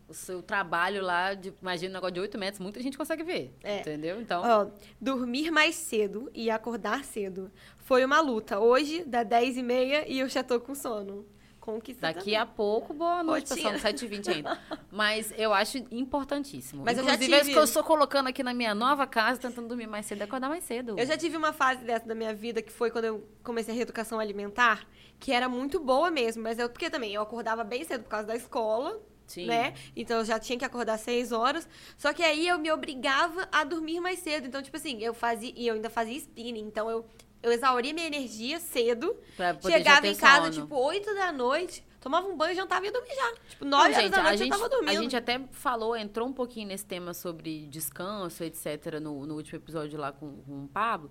[0.09, 3.55] o seu trabalho lá, de, imagina um negócio de 8 metros, muita gente consegue ver.
[3.63, 3.79] É.
[3.81, 4.21] Entendeu?
[4.21, 4.43] Então.
[4.45, 4.67] Ó,
[5.01, 7.51] dormir mais cedo e acordar cedo.
[7.79, 8.59] Foi uma luta.
[8.59, 11.25] Hoje, dá 10 e meia e eu já tô com sono.
[11.63, 12.37] Conquista Daqui também.
[12.37, 13.71] a pouco, boa noite, Rotina.
[13.75, 14.61] pessoal, 7h20 ainda.
[14.91, 16.83] Mas eu acho importantíssimo.
[16.85, 19.39] Mas eu já Inclusive, é tive- que eu estou colocando aqui na minha nova casa,
[19.41, 20.99] tentando dormir mais cedo e acordar mais cedo.
[20.99, 23.77] Eu já tive uma fase dessa da minha vida que foi quando eu comecei a
[23.77, 24.85] reeducação alimentar,
[25.21, 28.27] que era muito boa mesmo, mas eu porque também eu acordava bem cedo por causa
[28.27, 29.47] da escola, Sim.
[29.47, 29.73] né?
[29.95, 31.69] Então eu já tinha que acordar seis horas.
[31.97, 34.49] Só que aí eu me obrigava a dormir mais cedo.
[34.49, 35.53] Então, tipo assim, eu fazia.
[35.57, 36.65] E eu ainda fazia spinning.
[36.67, 37.07] Então eu
[37.43, 40.63] eu exauria minha energia cedo, Pra poder já chegava em casa, sono.
[40.65, 43.35] tipo, 8 da noite, tomava um banho, jantava e ia dormir já.
[43.49, 44.99] Tipo, 9 Não, horas da a noite gente, eu tava dormindo.
[44.99, 49.59] A gente até falou, entrou um pouquinho nesse tema sobre descanso, etc., no, no último
[49.59, 51.11] episódio lá com, com o Pablo.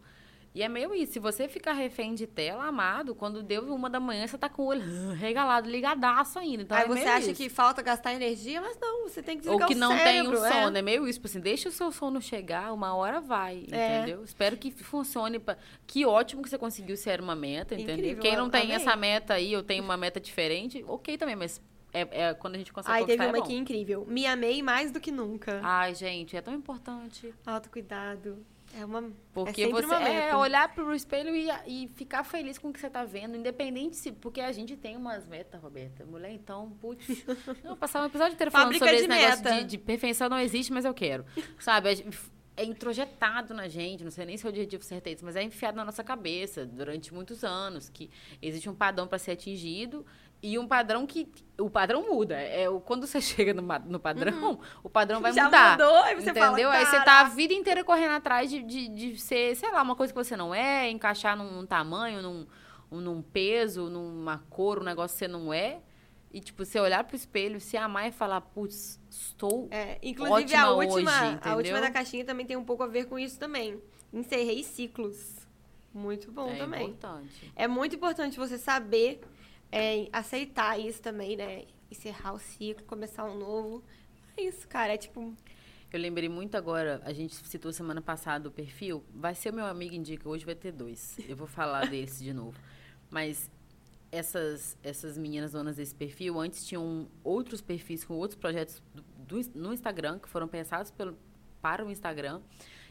[0.54, 1.14] E é meio isso.
[1.14, 4.64] Se você ficar refém de tela, amado, quando deu uma da manhã, você tá com
[4.64, 4.82] o olho
[5.16, 6.64] regalado, ligadaço ainda.
[6.64, 7.42] Então Aí é você acha isso.
[7.42, 10.32] que falta gastar energia, mas não, você tem que Ou desligar que o não cérebro,
[10.34, 10.64] tem o é.
[10.64, 10.78] sono.
[10.78, 10.82] É.
[10.82, 14.00] meio isso, tipo assim, deixa o seu sono chegar, uma hora vai, É.
[14.00, 14.24] entendeu?
[14.24, 15.40] Espero que funcione.
[15.40, 15.58] Pra...
[15.88, 17.96] Que ótimo que você conseguiu ser uma meta, entendeu?
[17.96, 18.76] Incrível, Quem não tem amei.
[18.76, 21.62] essa meta aí, eu tenho uma meta diferente, ok também, mas
[21.94, 24.06] é, é quando a gente consegue Aí teve conquistar, uma é aqui incrível.
[24.08, 25.62] Me amei mais do que nunca.
[25.64, 27.34] Ai, gente, é tão importante.
[27.46, 28.46] Autocuidado.
[28.78, 29.12] É uma.
[29.34, 32.80] Porque é você uma é olhar pro espelho e, e ficar feliz com o que
[32.80, 34.12] você tá vendo, independente se.
[34.12, 36.06] Porque a gente tem umas metas, Roberta.
[36.06, 37.06] Mulher, então, putz.
[37.64, 39.64] Não, passar um episódio inteiro falando Fábrica sobre de esse negócio meta.
[39.64, 41.26] de, de perfeição não existe, mas eu quero.
[41.60, 42.06] Sabe?
[42.56, 45.76] É introjetado na gente, não sei nem se é o objetivo certeza, mas é enfiado
[45.76, 48.10] na nossa cabeça durante muitos anos que
[48.42, 50.06] existe um padrão para ser atingido
[50.44, 51.28] e um padrão que
[51.60, 52.36] o padrão muda.
[52.36, 55.36] É o quando você chega no, no padrão, o padrão vai Uhum.
[55.36, 55.72] Já mudar.
[55.72, 56.70] mudou, aí você fala, Entendeu?
[56.72, 59.96] Aí você tá a vida inteira correndo atrás de, de, de ser, sei lá, uma
[59.96, 62.48] coisa que você não é, encaixar num, tamanho, num,
[62.92, 65.80] um- num peso, numa cor, um negócio que você não é.
[66.34, 69.68] E, tipo, você olhar pro espelho, se amar e falar, putz, estou.
[69.70, 72.88] É, inclusive a ótima última, hoje, a última da caixinha também tem um pouco a
[72.88, 73.82] ver com isso também.
[74.14, 75.46] Encerrei ciclos.
[75.94, 76.88] Muito bom é também.
[76.88, 77.52] importante.
[77.54, 79.20] É muito importante você saber
[79.72, 81.64] é, aceitar isso também, né?
[81.90, 83.84] Encerrar o ciclo, começar um novo.
[84.38, 84.94] É isso, cara.
[84.94, 85.34] É tipo.
[85.92, 89.04] Eu lembrei muito agora, a gente citou semana passada o perfil.
[89.14, 91.18] Vai ser o meu amigo indica, hoje vai ter dois.
[91.28, 92.58] Eu vou falar desse de novo.
[93.10, 93.52] Mas
[94.10, 99.04] essas, essas meninas donas desse perfil, antes tinham outros perfis com outros projetos do,
[99.42, 101.18] do- no Instagram, que foram pensados pelo,
[101.62, 102.42] para o Instagram.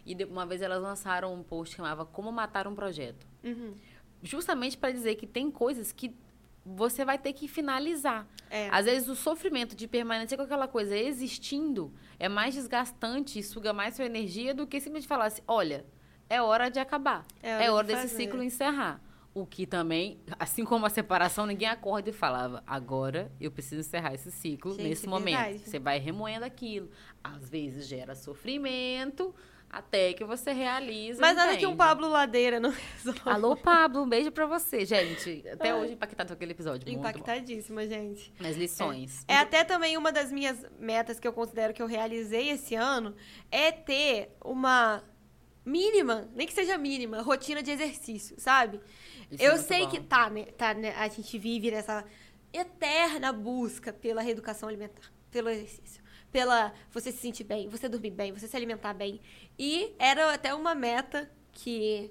[0.05, 3.26] E de- uma vez elas lançaram um post que chamava Como Matar um Projeto.
[3.43, 3.74] Uhum.
[4.22, 6.14] Justamente para dizer que tem coisas que
[6.65, 8.27] você vai ter que finalizar.
[8.51, 8.69] É.
[8.71, 13.73] Às vezes o sofrimento de permanecer com aquela coisa existindo é mais desgastante e suga
[13.73, 15.85] mais sua energia do que simplesmente falar assim, olha,
[16.29, 17.25] é hora de acabar.
[17.43, 18.17] É É hora hora, de desse fazer.
[18.25, 19.01] ciclo encerrar.
[19.33, 24.13] O que também, assim como a separação, ninguém acorda e falava, agora eu preciso encerrar
[24.13, 25.37] esse ciclo Gente, nesse é momento.
[25.39, 25.59] verdade.
[25.61, 26.91] Você vai remoendo aquilo.
[27.23, 29.33] Às vezes gera sofrimento,
[29.71, 31.21] até que você realiza.
[31.21, 31.77] Mas nada que um?
[31.77, 33.21] Pablo Ladeira não resolve.
[33.25, 35.45] Alô, Pablo, um beijo pra você, gente.
[35.49, 36.93] Até hoje impactado com aquele episódio.
[36.93, 38.33] Impactadíssima, gente.
[38.41, 39.25] As lições.
[39.29, 43.14] É até também uma das minhas metas que eu considero que eu realizei esse ano
[43.51, 45.05] é ter uma
[45.64, 48.81] mínima, nem que seja mínima, rotina de exercício, sabe?
[49.31, 49.91] Isso é eu muito sei bom.
[49.91, 52.05] que tá, né, tá, né, a gente vive nessa
[52.53, 56.00] eterna busca pela reeducação alimentar, pelo exercício,
[56.33, 59.20] pela você se sentir bem, você dormir bem, você se alimentar bem.
[59.59, 62.11] E era até uma meta que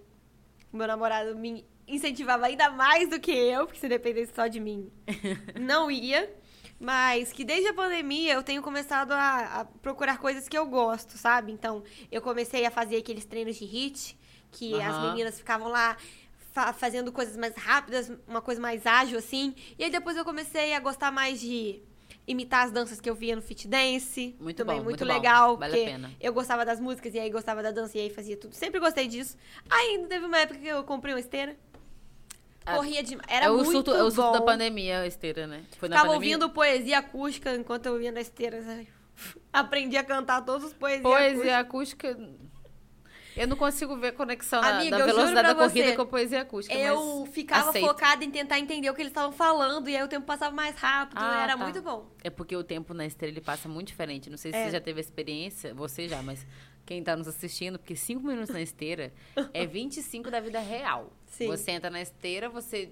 [0.72, 4.91] meu namorado me incentivava ainda mais do que eu, porque se dependesse só de mim,
[5.59, 6.30] não ia.
[6.82, 11.17] Mas que desde a pandemia eu tenho começado a, a procurar coisas que eu gosto,
[11.17, 11.51] sabe?
[11.51, 14.17] Então, eu comecei a fazer aqueles treinos de HIIT,
[14.51, 15.09] que as Aham.
[15.09, 15.97] meninas ficavam lá
[16.53, 19.53] fa- fazendo coisas mais rápidas, uma coisa mais ágil, assim.
[19.78, 21.82] E aí depois eu comecei a gostar mais de
[22.30, 24.36] imitar as danças que eu via no Fit Dance.
[24.39, 25.13] Muito também bom, muito muito bom.
[25.13, 25.57] legal.
[25.57, 26.11] Vale a pena.
[26.21, 28.53] eu gostava das músicas e aí gostava da dança e aí fazia tudo.
[28.53, 29.36] Sempre gostei disso.
[29.69, 31.57] Aí teve uma época que eu comprei uma esteira.
[32.65, 33.17] Ah, Corria de.
[33.27, 34.32] Era é o muito surto, é o surto bom.
[34.34, 35.63] da pandemia, a esteira, né?
[35.80, 36.36] Foi na Ficava pandemia?
[36.38, 38.63] ouvindo poesia acústica enquanto eu ia na esteira.
[39.51, 42.11] Aprendi a cantar todos os poesias Poesia acústicas.
[42.15, 42.49] acústica.
[43.38, 46.41] Eu não consigo ver conexão na- Amiga, da velocidade da corrida você, com a poesia
[46.41, 46.75] acústica.
[46.77, 47.86] Eu ficava aceito.
[47.88, 50.75] focada em tentar entender o que eles estavam falando e aí o tempo passava mais
[50.75, 51.17] rápido.
[51.19, 51.63] Ah, era tá.
[51.63, 52.05] muito bom.
[52.23, 54.30] É porque o tempo na esteira ele passa muito diferente.
[54.30, 54.65] Não sei se É.
[54.65, 56.45] você já teve experiência, você já, mas
[56.86, 59.13] quem tá nos assistindo, porque cinco minutos na esteira
[59.53, 61.13] é 25 da vida real.
[61.27, 61.47] Sim.
[61.47, 62.91] Você entra na esteira, você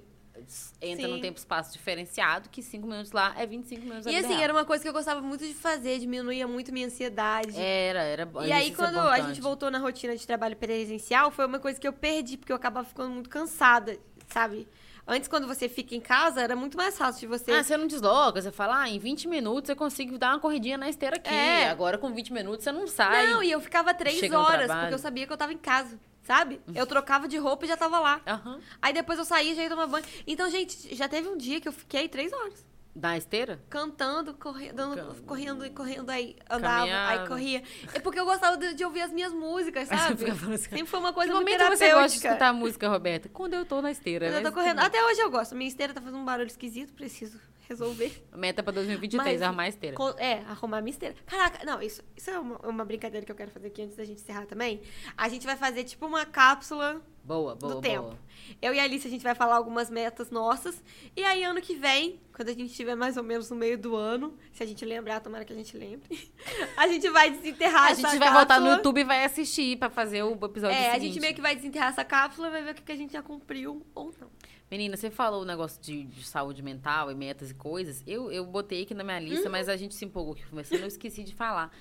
[0.82, 1.14] entra Sim.
[1.14, 4.42] num tempo espaço diferenciado, que cinco minutos lá é 25 minutos E assim, real.
[4.42, 7.58] era uma coisa que eu gostava muito de fazer, diminuía muito minha ansiedade.
[7.60, 8.44] Era, era bom.
[8.44, 11.80] E aí, é quando a gente voltou na rotina de trabalho presencial, foi uma coisa
[11.80, 14.68] que eu perdi, porque eu acabava ficando muito cansada, sabe?
[15.10, 17.50] Antes, quando você fica em casa, era muito mais fácil de você.
[17.54, 20.78] Ah, você não desloca, você fala, ah, em 20 minutos eu consigo dar uma corridinha
[20.78, 21.34] na esteira aqui.
[21.34, 21.70] É.
[21.70, 23.28] Agora com 20 minutos você não sai.
[23.28, 25.98] Não, e eu ficava três horas, porque eu sabia que eu tava em casa,
[26.28, 26.60] sabe?
[26.76, 28.22] Eu trocava de roupa e já tava lá.
[28.28, 28.60] Aham.
[28.82, 30.06] Aí depois eu saía já ia tomar banho.
[30.28, 32.66] Então, gente, já teve um dia que eu fiquei três horas.
[32.94, 33.62] Na esteira?
[33.70, 37.22] Cantando, corre, dando, Cam- correndo e correndo, aí andava, Caminhava.
[37.22, 37.64] aí corria.
[37.94, 40.26] É porque eu gostava de, de ouvir as minhas músicas, sabe?
[40.32, 42.02] assim, Sempre foi uma Que coisa muito momento você terapêutica.
[42.02, 43.30] gosta de escutar música, Roberta?
[43.30, 44.26] Quando eu tô na esteira.
[44.26, 44.50] Quando eu né?
[44.50, 44.80] tô correndo.
[44.80, 45.56] Até hoje eu gosto.
[45.56, 48.24] Minha esteira tá fazendo um barulho esquisito, preciso resolver.
[48.36, 49.96] Meta pra 2023, Mas- arrumar a esteira.
[50.18, 51.16] É, arrumar minha esteira.
[51.26, 54.06] Caraca, não, isso, isso é uma, uma brincadeira que eu quero fazer aqui antes da
[54.06, 54.82] gente encerrar também.
[55.18, 57.82] A gente vai fazer tipo uma cápsula Boa, boa, do boa.
[57.82, 58.18] tempo.
[58.62, 60.82] Eu e a Alice, a gente vai falar algumas metas nossas.
[61.14, 63.98] E aí, ano que vem, quando a gente estiver mais ou menos no meio do
[63.98, 66.32] ano, se a gente lembrar, tomara que a gente lembre,
[66.78, 68.70] a gente vai desenterrar A essa gente vai voltar no.
[68.70, 71.14] YouTube e vai assistir pra fazer o episódio É, a seguinte.
[71.16, 73.86] gente meio que vai desenterrar essa cápsula, vai ver o que a gente já cumpriu
[73.94, 74.30] ou não.
[74.70, 78.04] Menina, você falou o negócio de, de saúde mental e metas e coisas.
[78.06, 79.52] Eu, eu botei aqui na minha lista, Uhum.
[79.52, 81.72] mas a gente se empolgou aqui conversando, eu esqueci de falar.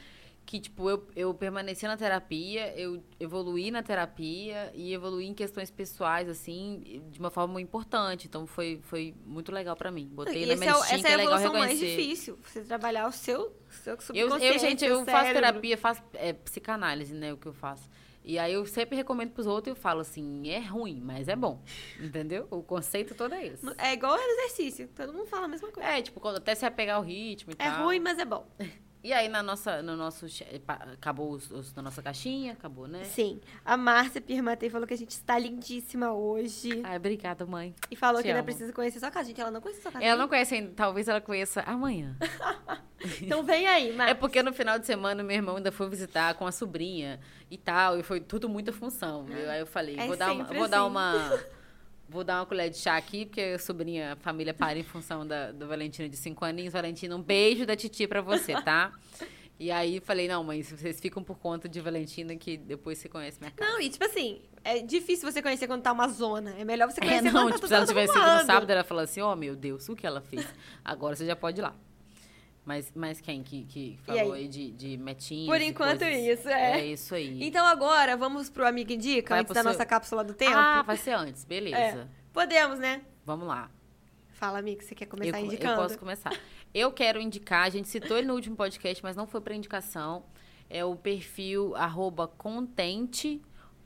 [0.45, 5.72] Que, tipo, eu, eu permaneci na terapia, eu evoluí na terapia e evoluí em questões
[5.72, 8.28] pessoais, assim, de uma forma muito importante.
[8.28, 10.07] Então, foi, foi muito legal pra mim.
[10.12, 11.97] Botei E na minha é, listinha essa que é é a legal evolução mais reconhecer.
[12.01, 12.39] difícil.
[12.45, 16.32] Você trabalhar o seu, seu Eu, subconsciente, eu, gente, seu eu faço terapia, faço é,
[16.32, 17.32] psicanálise, né?
[17.32, 17.91] O que eu faço.
[18.29, 21.37] E aí eu sempre recomendo pros outros e eu falo assim, é ruim, mas é
[21.37, 21.62] bom.
[22.01, 22.49] Entendeu?
[22.51, 23.64] O conceito todo é esse.
[23.79, 24.89] É igual exercício.
[24.89, 25.89] Todo mundo fala a mesma coisa.
[25.89, 27.85] É, tipo, quando até se apegar ao ritmo e É tal.
[27.85, 28.45] ruim, mas é bom.
[29.07, 30.26] E aí, na nossa, no nosso.
[30.92, 33.04] Acabou os, os- na nossa caixinha, acabou, né?
[33.04, 33.40] Sim.
[33.64, 36.80] A Márcia Pirmatei falou que a gente está lindíssima hoje.
[36.82, 37.72] Ai, obrigada, mãe.
[37.88, 38.46] E falou Te que ainda amo.
[38.46, 39.28] precisa conhecer sua casa.
[39.28, 40.04] Gente, ela não conhece sua casa.
[40.04, 42.16] Ela não conhece ainda, talvez ela conheça amanhã.
[43.20, 44.14] Então vem aí, É Márcia.
[44.16, 48.00] porque no final de semana meu irmão ainda foi visitar com a sobrinha e tal,
[48.00, 49.24] e foi tudo muita função.
[49.24, 49.48] viu?
[49.48, 50.90] Aí eu falei, É vou dar, uma, sempre vou dar assim.
[50.90, 51.40] uma.
[52.09, 55.26] Vou dar uma colher de chá aqui, porque a sobrinha, a família para em função
[55.26, 56.72] da, do Valentina de 5 aninhos.
[56.72, 58.92] Valentina, um beijo da Titi pra você, tá?
[59.59, 63.38] E aí falei, não, mãe, vocês ficam por conta de Valentina, que depois você conhece
[63.40, 63.70] minha casa.
[63.70, 66.54] Não, e tipo assim, é difícil você conhecer quando tá uma zona.
[66.59, 68.70] É melhor você É, conhecer não, quando tipo, tá se ela tivesse ido no sábado,
[68.70, 70.46] ela falou assim, ó, meu Deus, o que ela fez?
[70.84, 71.74] Agora você já pode ir lá.
[72.67, 74.43] Mas, mas quem que, que falou aí?
[74.43, 76.39] aí de, de metinhas Por enquanto coisas?
[76.41, 76.81] isso, é.
[76.81, 77.43] É isso aí.
[77.45, 80.57] Então agora, vamos pro Amiga Indica, Vai antes da seu- nossa cápsula do tempo?
[80.57, 81.77] Ah, vai ser antes, beleza.
[81.79, 82.07] É.
[82.33, 83.03] Podemos, né?
[83.25, 83.71] Vamos lá.
[84.33, 85.81] Fala, amiga, você quer Eu, começar eu indicando?
[85.81, 86.33] posso começar.
[86.75, 90.25] Eu quero indicar, a gente citou ele no último podcast, mas não foi para indicação.
[90.69, 92.27] É o perfil arroba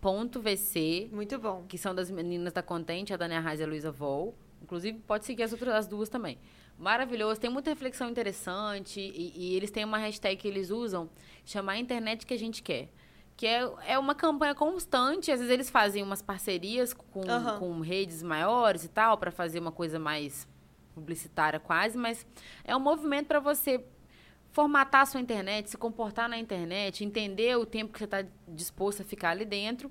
[0.01, 1.65] contente.vc, Muito bom.
[1.69, 4.35] que são das meninas da Contente, a Dani Arraes e a Luísa Vol.
[4.63, 6.39] Inclusive, pode seguir as outras as duas também.
[6.81, 11.11] Maravilhoso, tem muita reflexão interessante e, e eles têm uma hashtag que eles usam,
[11.45, 12.89] chamar a internet que a gente quer.
[13.37, 17.59] Que é, é uma campanha constante, às vezes eles fazem umas parcerias com, Aham.
[17.59, 20.49] com redes maiores e tal, para fazer uma coisa mais
[20.95, 22.27] publicitária quase, mas
[22.65, 23.85] é um movimento para você
[24.53, 29.03] formatar a sua internet, se comportar na internet, entender o tempo que você está disposto
[29.03, 29.91] a ficar ali dentro,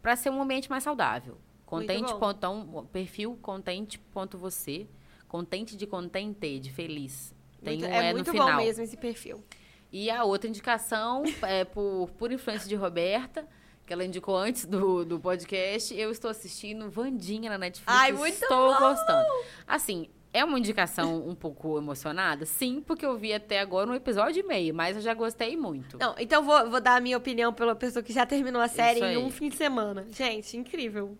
[0.00, 1.36] para ser um ambiente mais saudável.
[1.66, 2.12] Contente.
[2.12, 2.18] bom.
[2.18, 4.86] ponto- Então, perfil contente.você.
[5.28, 7.34] Contente de contente, de feliz.
[7.62, 8.48] Tem muito, um é é no muito final.
[8.50, 9.44] bom mesmo esse perfil.
[9.92, 13.46] E a outra indicação é por, por influência de Roberta,
[13.86, 15.94] que ela indicou antes do, do podcast.
[15.94, 17.86] Eu estou assistindo Vandinha na Netflix.
[17.86, 18.78] Ai, muito Estou bom!
[18.80, 19.28] gostando.
[19.66, 22.44] Assim, é uma indicação um pouco emocionada?
[22.44, 25.96] Sim, porque eu vi até agora um episódio e meio, mas eu já gostei muito.
[25.98, 29.00] Não, então vou, vou dar a minha opinião pela pessoa que já terminou a série
[29.00, 30.06] em um fim de semana.
[30.10, 31.16] Gente, incrível.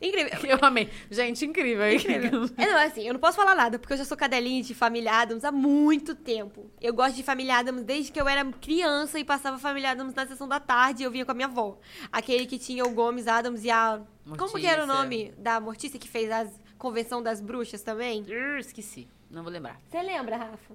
[0.00, 0.30] Incrível.
[0.48, 0.90] Eu amei.
[1.10, 1.92] Gente, incrível.
[1.92, 2.50] Incrível.
[2.56, 5.12] É, não, assim, eu não posso falar nada, porque eu já sou cadelinha de Família
[5.12, 6.70] Adams há muito tempo.
[6.80, 10.26] Eu gosto de Família Adams desde que eu era criança e passava Família Adams na
[10.26, 11.78] sessão da tarde e eu vinha com a minha avó.
[12.10, 14.00] Aquele que tinha o Gomes Adams e a...
[14.38, 15.02] Como que era o Mortícia.
[15.02, 16.46] nome da Mortícia que fez a
[16.78, 18.22] Convenção das Bruxas também?
[18.22, 19.06] Ur, Esqueci.
[19.30, 19.78] Não vou lembrar.
[19.90, 20.74] Você lembra, Rafa?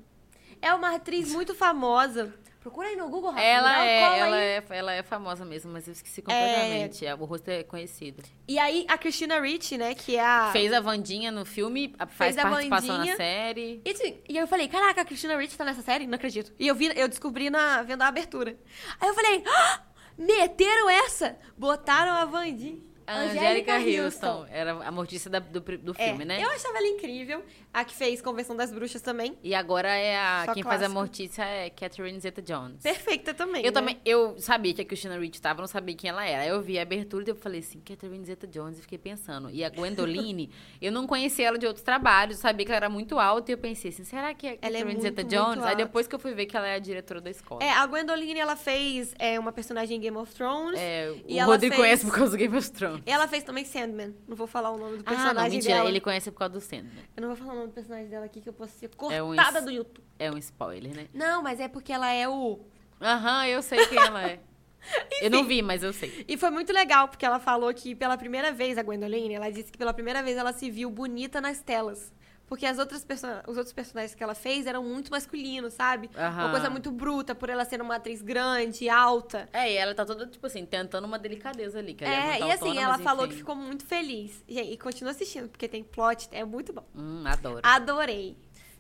[0.62, 2.34] É uma atriz muito famosa.
[2.66, 3.44] Procura aí no Google, Rafa.
[3.44, 4.44] Ela é, ela, aí.
[4.44, 7.06] é, ela é famosa mesmo, mas eu esqueci completamente.
[7.06, 8.24] É, O rosto é conhecido.
[8.48, 10.50] E aí, a Christina Ricci, né, que é a...
[10.52, 13.14] Fez a Vandinha no filme, faz Fez a participação Wandinha.
[13.14, 13.84] na série.
[13.86, 16.08] E, assim, e eu falei, caraca, a Christina Ricci tá nessa série?
[16.08, 16.52] Não acredito.
[16.58, 18.58] E eu, vi, eu descobri na, vendo a abertura.
[19.00, 19.84] Aí eu falei, ah,
[20.18, 21.38] meteram essa!
[21.56, 22.82] Botaram a Vandinha.
[23.08, 24.46] A Angélica Houston.
[24.50, 26.42] Era a mortícia da- do, do É, filme, né?
[26.44, 27.44] Eu achava ela incrível.
[27.74, 29.38] A que fez Convenção das Bruxas também.
[29.44, 30.44] E agora é a.
[30.46, 31.00] Só quem faz a clássico.
[31.00, 32.82] mortícia é Catherine Zeta Jones.
[32.82, 33.62] Perfeita também.
[33.62, 33.72] Eu né?
[33.72, 36.44] também, eu sabia que a Christina Ricci tava, não sabia quem ela era.
[36.44, 39.50] Aí eu vi a abertura e eu falei assim, Catherine Zeta Jones, e fiquei pensando.
[39.52, 40.50] E a Gwendoline,
[40.82, 43.58] eu não conhecia ela de outros trabalhos, sabia que ela era muito alta, e eu
[43.58, 45.64] pensei assim, será que é Ela é Catherine muito, Zeta Jones?
[45.66, 47.62] Aí depois que eu fui ver que ela é a diretora da escola.
[47.64, 50.80] É, a Gwendoline, ela fez é, uma personagem em Game of Thrones.
[50.80, 52.95] É, E o Rodrigo fez- conhece por causa do Game of Thrones.
[53.06, 54.16] Ela fez também Sandman.
[54.28, 55.90] Não vou falar o nome do Ah, personagem não, mentira, dela.
[55.90, 56.92] ele conhece por causa do Sandman.
[57.16, 59.22] Eu não vou falar o nome do personagem dela aqui, que eu posso ser É
[59.24, 60.04] um cortada do YouTube.
[60.18, 61.08] É um spoiler, né?
[61.14, 62.60] Não, mas é porque ela é o...
[63.02, 64.40] Aham, eu sei quem ela é.
[65.22, 66.26] eu não vi, mas eu sei.
[66.28, 69.72] E foi muito legal, porque ela falou que pela primeira vez, a Gwendoline, ela disse
[69.72, 72.14] que pela primeira vez ela se viu bonita nas telas.
[72.48, 73.06] Porque as outras
[73.48, 76.10] os outros personagens que ela fez eram muito masculinos, sabe?
[76.16, 76.52] Uma Aham.
[76.52, 79.50] coisa muito bruta, por ela ser uma atriz grande, alta.
[79.52, 81.94] É, e ela tá toda, tipo assim, tentando uma delicadeza ali.
[81.96, 83.34] Que ela é, É, e assim, ela falou enfim.
[83.34, 84.44] que ficou muito feliz.
[84.48, 86.84] Gente, e continua assistindo, porque tem plot, é muito bom.
[86.96, 87.62] Hum, adoro.
[87.64, 88.38] Adorei.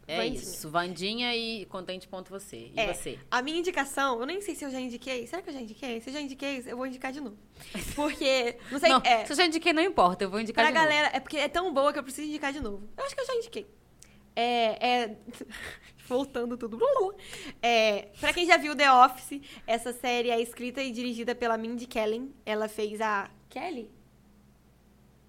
[0.08, 0.36] É Vandinha.
[0.40, 0.70] isso.
[0.70, 2.72] Vandinha e contente ponto você.
[2.76, 2.94] E É.
[2.94, 3.18] você?
[3.32, 5.26] A minha indicação, eu nem sei se eu já indiquei.
[5.28, 6.00] Será que eu já indiquei?
[6.02, 7.38] Se eu já indiquei, eu vou indicar de novo.
[7.96, 10.24] Porque, não sei, não, é, se eu já indiquei, não importa.
[10.24, 10.88] Eu vou indicar pra de novo.
[10.90, 12.88] galera, é porque é tão boa que eu preciso indicar de novo.
[12.98, 13.66] Eu acho que eu já indiquei.
[14.36, 15.18] É, é
[16.08, 16.78] voltando tudo.
[17.62, 21.88] É, pra quem já viu The Office, essa série é escrita e dirigida pela Mindy
[21.88, 22.32] Kaling.
[22.46, 23.90] Ela fez a Kelly?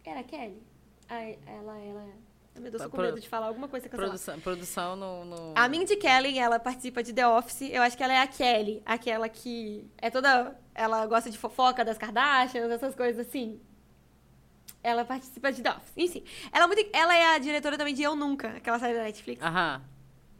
[0.05, 0.62] Era Kelly?
[1.09, 2.26] Ai, ela, ela...
[2.59, 4.11] Meu Deus, tô com medo de falar alguma coisa cancelada.
[4.13, 7.63] Produção, produção no, no- A Mindy Kaling, ela participa de The Office.
[7.71, 10.59] Eu acho que ela é a Kelly, aquela que é toda.
[10.75, 13.61] Ela gosta de fofoca das Kardashians, essas coisas assim.
[14.83, 15.93] Ela participa de The Office.
[15.97, 19.03] Enfim, ela é, muito, ela é a diretora também de Eu Nunca, aquela série da
[19.05, 19.43] Netflix.
[19.43, 19.83] Aham.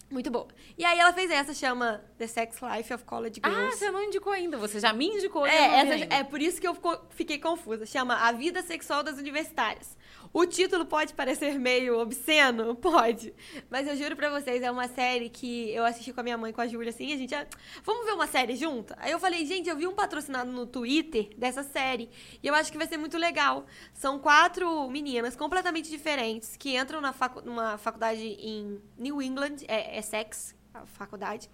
[0.09, 0.47] Muito boa.
[0.79, 3.77] E aí ela fez essa, chama The Sex Life of College Ah, Girls.
[3.77, 4.57] você não indicou ainda.
[4.57, 5.45] Você já me indicou.
[5.45, 7.85] É, essa, é por isso que eu fico- fiquei confusa.
[7.85, 9.97] Chama A Vida Sexual das Universitárias.
[10.39, 12.77] O título pode parecer meio obsceno?
[12.77, 13.33] Pode.
[13.71, 16.53] Mas eu juro pra vocês, é uma série que eu assisti com a minha mãe,
[16.53, 17.35] com a Júlia, assim, a gente...
[17.35, 17.47] ah,
[17.83, 18.95] Vamos ver uma série junta?
[19.01, 22.11] Aí eu falei, gente, eu vi um patrocinado no Twitter dessa série,
[22.43, 23.65] e eu acho que vai ser muito legal.
[23.95, 29.99] São quatro meninas completamente diferentes, que entram na facu numa faculdade em New England, é
[29.99, 31.49] Essex, a faculdade.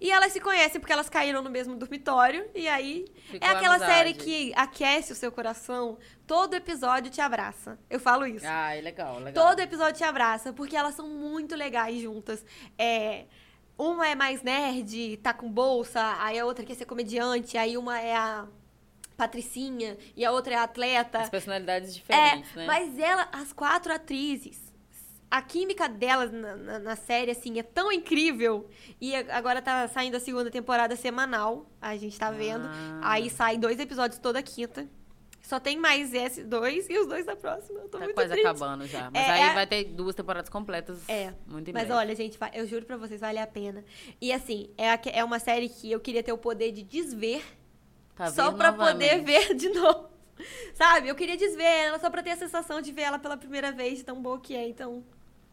[0.00, 2.48] E elas se conhecem porque elas caíram no mesmo dormitório.
[2.54, 3.06] E aí.
[3.30, 3.92] Ficou é aquela amizade.
[3.92, 5.98] série que aquece o seu coração.
[6.26, 7.78] Todo episódio te abraça.
[7.88, 8.46] Eu falo isso.
[8.48, 9.48] Ah, é legal, legal.
[9.48, 12.44] Todo episódio te abraça, porque elas são muito legais juntas.
[12.76, 13.24] É.
[13.76, 18.00] Uma é mais nerd, tá com bolsa, aí a outra quer ser comediante, aí uma
[18.00, 18.44] é a
[19.18, 21.18] Patricinha e a outra é a atleta.
[21.18, 22.66] As personalidades diferentes, é, né?
[22.66, 24.67] mas ela, as quatro atrizes,
[25.30, 28.68] a química delas na, na- na série, assim, é tão incrível.
[29.00, 32.66] E a- agora tá saindo a segunda temporada semanal, a gente tá vendo.
[32.66, 33.00] Ah.
[33.02, 34.88] Aí sai dois episódios toda quinta.
[35.42, 37.78] Só tem mais esse dois e os dois da próxima.
[37.80, 38.46] Eu tô Tá muito quase triste.
[38.46, 39.10] acabando já.
[39.10, 40.98] Mas É, aí é- vai ter duas temporadas completas.
[41.08, 43.82] É, Muito em Mas olha, gente, eu juro pra vocês, vale a pena.
[44.20, 47.42] E assim, é, aque- é uma série que eu queria ter o poder de desver
[48.14, 50.08] Tá só pra poder ver de novo.
[50.74, 51.08] Sabe?
[51.08, 54.02] Eu queria desver ela só pra ter a sensação de ver ela pela primeira vez,
[54.02, 54.68] tão boa que é.
[54.68, 55.02] Então,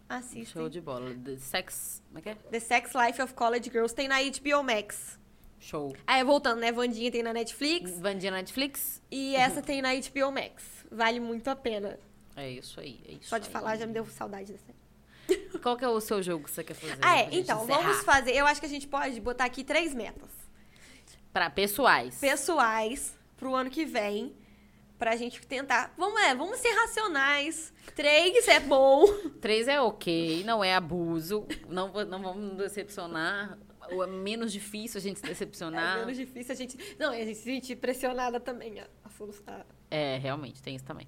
[0.09, 0.59] assistam.
[0.59, 1.13] Show de bola.
[1.23, 2.01] The Sex.
[2.07, 2.35] Como é que é?
[2.35, 5.19] The Sex Life of College Girls tem na HBO Max.
[5.59, 5.95] Show.
[6.05, 6.71] Aí, voltando, né?
[6.71, 9.01] Vandinha tem na Netflix Vandinha Netflix?
[9.09, 10.63] e essa tem na HBO Max.
[10.91, 11.97] Vale muito a pena.
[12.35, 13.01] É isso aí.
[13.07, 13.51] É isso Só de aí.
[13.53, 15.49] falar já me deu saudade da série.
[15.63, 16.97] Qual que é o seu jogo que você quer fazer?
[17.01, 17.29] Ah, é.
[17.31, 17.81] Então, encerrar?
[17.81, 18.31] vamos fazer.
[18.35, 20.29] Eu acho que a gente pode botar aqui três metas.
[21.33, 22.19] Pra pessoais.
[22.19, 24.35] pessoais pro ano que vem.
[24.97, 25.93] Pra gente tentar.
[25.97, 27.73] Vamos, é, vamos ser racionais.
[27.95, 29.05] Três é bom.
[29.41, 31.45] Três é ok, não é abuso.
[31.67, 33.57] Não, não vamos nos decepcionar.
[33.91, 35.99] Ou é menos difícil a gente se É decepcionar.
[35.99, 36.95] menos difícil a gente.
[36.97, 38.79] Não, a gente se sentir pressionada também.
[38.79, 38.87] A,
[39.47, 39.65] a.
[39.91, 41.07] É, realmente, tem isso também.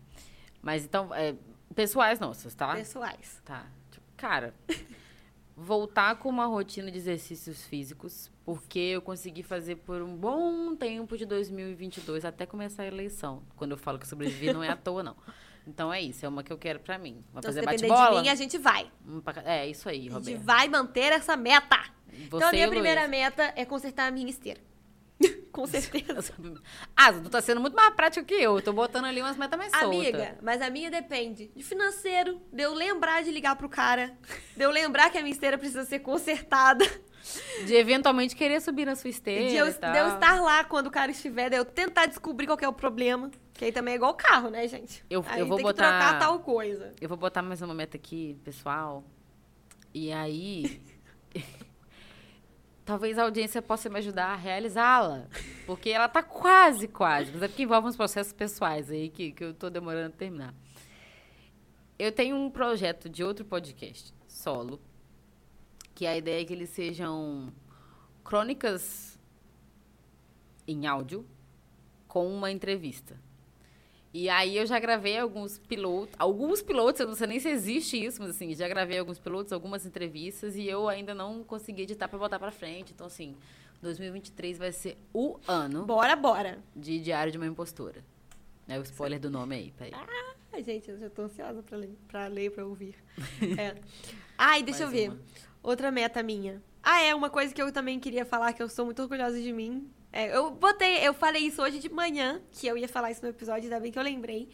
[0.61, 1.33] Mas então, é,
[1.73, 2.75] pessoais nossas, tá?
[2.75, 3.41] Pessoais.
[3.45, 3.65] Tá.
[3.89, 4.53] Tipo, Cara,
[5.55, 11.17] voltar com uma rotina de exercícios físicos, porque eu consegui fazer por um bom tempo
[11.17, 13.43] de 2022, até começar a eleição.
[13.57, 15.17] Quando eu falo que sobrevivi, não é à toa, não.
[15.67, 17.25] Então é isso, é uma que eu quero pra mim.
[17.33, 18.21] Vai Então, fazer de bate-bola?
[18.21, 18.89] mim, a gente vai.
[19.43, 20.43] É, isso aí, A gente Roberto.
[20.45, 21.77] vai manter essa meta.
[22.07, 23.11] Você então, a minha primeira Luiz.
[23.11, 24.61] meta é consertar a minha esteira.
[25.51, 26.33] Com certeza.
[26.95, 28.55] Ah, tu tá sendo muito mais prático que eu.
[28.55, 29.89] Eu tô botando ali umas metas mais soltas.
[29.89, 34.17] Amiga, mas a minha depende de financeiro, de eu lembrar de ligar pro cara,
[34.55, 36.85] de eu lembrar que a minha esteira precisa ser consertada.
[37.65, 40.91] De eventualmente querer subir na sua esteira De eu, de eu estar lá quando o
[40.91, 43.29] cara estiver, de eu tentar descobrir qual que é o problema.
[43.53, 45.03] Que aí também é igual carro, né, gente?
[45.09, 46.93] Eu- aí eu vou tem botar- que trocar tal coisa.
[47.01, 49.03] Eu vou botar mais uma meta aqui, pessoal.
[49.93, 50.81] E aí.
[52.85, 55.25] talvez a audiência possa me ajudar a realizá-la.
[55.65, 57.31] Porque ela tá quase, quase.
[57.33, 60.53] Mas é porque envolve uns processos pessoais aí que, que eu tô demorando a terminar.
[61.99, 64.79] Eu tenho um projeto de outro podcast, solo.
[65.97, 67.51] Que a ideia é que eles sejam
[68.23, 69.17] crônicas
[70.67, 71.25] em áudio
[72.07, 73.19] com uma entrevista.
[74.13, 77.97] E aí eu já gravei alguns pilotos, alguns pilotos, eu não sei nem se existe
[77.97, 82.07] isso, mas assim, já gravei alguns pilotos, algumas entrevistas e eu ainda não consegui editar
[82.07, 82.93] pra botar pra frente.
[82.93, 83.35] Então assim,
[83.81, 86.59] 2023 vai ser o ano Bora, bora.
[86.75, 88.05] de Diário de uma Impostora.
[88.67, 89.93] É o spoiler do nome aí, peraí.
[90.53, 92.93] Ai, gente, eu já tô ansiosa pra ler, pra ler, pra ouvir.
[93.57, 93.75] É.
[94.37, 95.09] Ai, deixa Mais eu ver.
[95.09, 95.19] uma.
[95.67, 96.63] Outra meta minha.
[96.81, 99.51] Ah, é, uma coisa que eu também queria falar, que eu sou muito orgulhosa de
[99.51, 99.91] mim.
[100.13, 103.27] É, eu botei, eu falei isso hoje de manhã, que eu ia falar isso no
[103.27, 104.47] episódio, ainda bem que eu lembrei.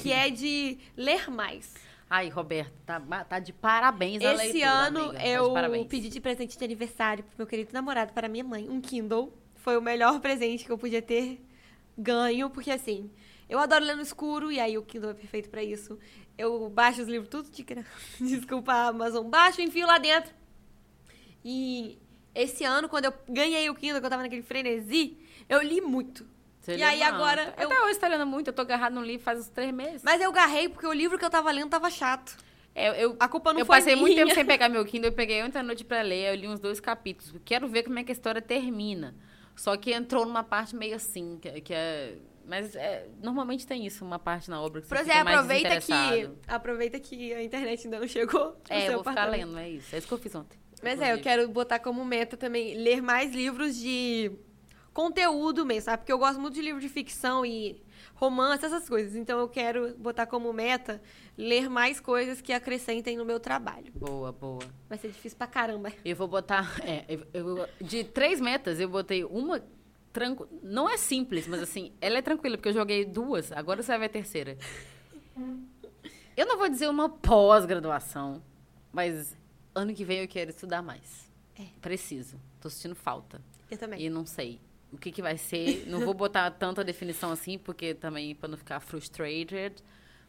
[0.00, 1.74] Que é de ler mais.
[2.08, 5.18] Ai, Roberto, tá, tá de parabéns a Esse leitura, ano amiga.
[5.18, 8.70] Tá de eu pedi de presente de aniversário pro meu querido namorado, para minha mãe,
[8.70, 9.36] um Kindle.
[9.56, 11.44] Foi o melhor presente que eu podia ter
[11.98, 13.10] ganho, porque assim,
[13.48, 15.98] eu adoro ler no escuro e aí o Kindle é perfeito pra isso.
[16.38, 17.88] Eu baixo os livros tudo de graça.
[18.22, 20.40] Desculpa a Amazon, baixo, enfio lá dentro.
[21.44, 21.98] E
[22.34, 25.16] esse ano, quando eu ganhei o Kindle, que eu tava naquele frenesi,
[25.48, 26.26] eu li muito.
[26.60, 27.12] Você e aí muito.
[27.14, 29.72] agora eu- Até hoje tá lendo muito, eu tô agarrado no livro faz uns três
[29.74, 30.02] meses.
[30.04, 32.36] Mas eu garrei porque o livro que eu tava lendo tava chato.
[32.74, 34.24] É, eu, A culpa não eu foi passei muito minha.
[34.24, 36.60] tempo sem pegar meu Kindle, eu peguei ontem à noite pra ler, eu li uns
[36.60, 37.34] dois capítulos.
[37.44, 39.14] Quero ver como é que a história termina.
[39.54, 42.16] Só que entrou numa parte meio assim, que, que é...
[42.46, 45.36] Mas é, normalmente tem isso, uma parte na obra que você Pois fica é, mais
[45.38, 48.56] aproveita que, aproveita que a internet ainda não chegou.
[48.68, 49.94] É, seu eu vou ficar lendo, é isso.
[49.94, 50.58] É isso que eu fiz ontem.
[50.82, 54.32] Mas é, eu quero botar como meta também ler mais livros de
[54.92, 55.98] conteúdo mesmo, sabe?
[55.98, 57.80] Porque eu gosto muito de livro de ficção e
[58.14, 59.14] romance, essas coisas.
[59.16, 61.00] Então eu quero botar como meta
[61.38, 63.92] ler mais coisas que acrescentem no meu trabalho.
[63.94, 64.60] Boa, boa.
[64.88, 65.92] Vai ser difícil pra caramba.
[66.04, 66.78] Eu vou botar.
[66.84, 69.62] É, eu- eu- de três metas, eu botei uma.
[70.12, 70.46] Tranqu...
[70.62, 74.00] Não é simples, mas assim, ela é tranquila, porque eu joguei duas, agora você vai
[74.00, 74.58] ver a terceira.
[76.36, 78.42] Eu não vou dizer uma pós-graduação,
[78.92, 79.36] mas
[79.74, 81.30] ano que vem eu quero estudar mais.
[81.58, 81.66] É.
[81.80, 82.40] Preciso.
[82.60, 83.40] Tô sentindo falta.
[83.70, 84.00] Eu também.
[84.00, 84.60] E não sei
[84.92, 85.86] o que, que vai ser.
[85.86, 89.74] Não vou botar tanta definição assim, porque também para não ficar frustrated,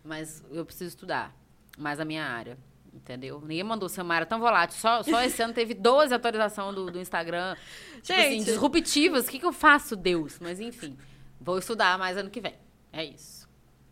[0.03, 1.35] mas eu preciso estudar
[1.77, 2.57] mais a minha área.
[2.93, 3.41] Entendeu?
[3.41, 4.79] Ninguém mandou ser uma área tão volátil.
[4.79, 7.55] Só, só esse ano teve 12 atualizações do, do Instagram.
[8.03, 8.45] Tipo assim, Gente.
[8.45, 9.27] disruptivas.
[9.27, 10.37] O que, que eu faço, Deus?
[10.39, 10.95] Mas enfim,
[11.41, 12.53] vou estudar mais ano que vem.
[12.91, 13.42] É isso.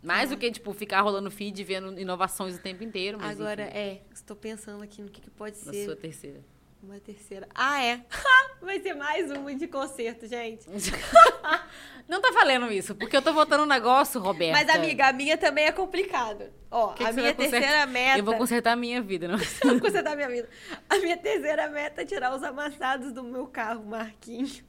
[0.02, 3.18] Mais do que, tipo, ficar rolando feed e vendo inovações o tempo inteiro.
[3.20, 6.40] Mas Agora, enfim, é, estou pensando aqui no que, que pode na ser sua terceira.
[6.82, 7.48] uma terceira.
[7.54, 8.00] Ah, é.
[8.60, 10.66] Vai ser mais uma de concerto, gente.
[12.08, 14.52] Não tá valendo isso, porque eu tô botando um negócio, Roberto.
[14.52, 16.52] Mas, amiga, a minha também é complicada.
[16.70, 17.60] Ó, Que que a você minha consertar?
[17.60, 18.18] terceira meta.
[18.18, 19.38] Eu vou consertar a minha vida, não.
[19.64, 20.48] Vou consertar minha vida.
[20.88, 24.62] A minha terceira meta é tirar os amassados do meu carro, Marquinhos.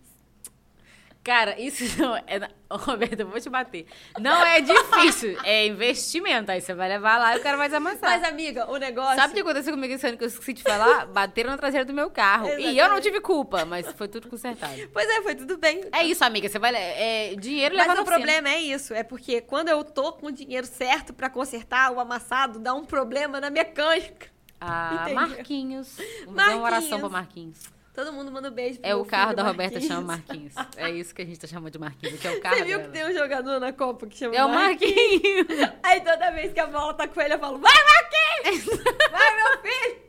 [1.23, 2.23] Cara, isso não é.
[2.69, 3.85] Roberto, eu vou te bater.
[4.19, 6.51] Não é difícil, é investimento.
[6.51, 8.19] Aí você vai levar lá e o cara vai desamassar.
[8.19, 9.15] Mas, amiga, o negócio.
[9.15, 11.05] Sabe o que aconteceu comigo esse ano que eu esqueci de falar?
[11.13, 12.47] Bateram na traseira do meu carro.
[12.47, 13.03] E eu não Exatamente.
[13.03, 14.73] tive culpa, mas foi tudo consertado.
[14.91, 15.81] Pois é, foi tudo bem.
[15.91, 16.49] É isso, amiga.
[16.49, 16.75] Você vai.
[16.75, 20.31] É, dinheiro Mas leva o problema é isso, é porque quando eu tô com o
[20.31, 24.27] dinheiro certo pra consertar o amassado, dá um problema na mecânica.
[24.59, 25.15] Ah, Entendeu?
[25.15, 25.97] Marquinhos.
[26.25, 26.99] Vamos fazer uma oração Marquinhos.
[26.99, 27.72] pra Marquinhos.
[27.93, 30.53] Todo mundo manda um beijo pro É o carro da Roberta chama Marquinhos.
[30.75, 32.79] É isso que a gente tá chamando de Marquinhos, que é o carro Você viu
[32.79, 32.91] dela.
[32.91, 35.47] que tem um jogador na Copa que chama É o Marquinhos.
[35.83, 38.65] Aí toda vez que a bola tá com ele, eu falo, vai, Marquinhos!
[39.11, 40.03] Vai, meu filho!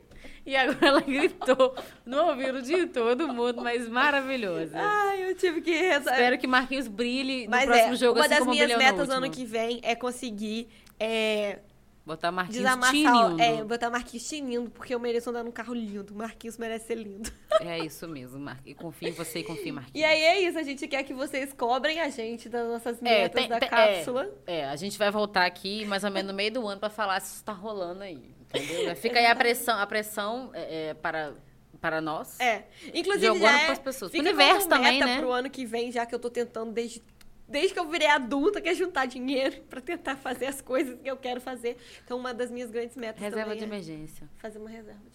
[0.47, 1.75] E agora ela gritou
[2.05, 4.73] no ouvido de todo mundo, mas maravilhoso.
[4.75, 6.11] Ai, eu tive que resolver.
[6.11, 9.09] Espero que Marquinhos brilhe no Mas próximo é, jogo, uma assim das minhas no metas
[9.09, 10.67] ano que vem é conseguir
[10.99, 11.59] é,
[12.05, 13.41] Botar Marquinhos tinindo.
[13.41, 16.13] é, botar Marquinhos tinindo, porque eu mereço andar num carro lindo.
[16.13, 17.31] Marquinhos merece ser lindo.
[17.61, 18.77] É isso mesmo, Marquinhos.
[18.79, 19.99] Confio em você e confio em Marquinhos.
[19.99, 23.39] E aí é isso, a gente quer que vocês cobrem a gente das nossas metas
[23.41, 24.29] tem- da tem- cápsula.
[24.45, 26.89] É, é, a gente vai voltar aqui mais ou menos no meio do ano pra
[26.89, 28.95] falar se isso tá rolando aí, entendeu?
[28.95, 31.33] Fica aí a pressão, a pressão é, é, para,
[31.79, 32.39] para nós.
[32.39, 32.63] É.
[32.93, 34.11] Inclusive, Jogando já é, pras pessoas.
[34.11, 35.19] Pro fica universo como também, meta né?
[35.19, 37.01] pro ano que vem, já que eu tô tentando desde,
[37.47, 41.09] desde que eu virei adulta, que é juntar dinheiro pra tentar fazer as coisas que
[41.09, 41.77] eu quero fazer.
[42.03, 44.29] Então, uma das minhas grandes metas Reserva também de é emergência.
[44.37, 45.14] fazer uma reserva de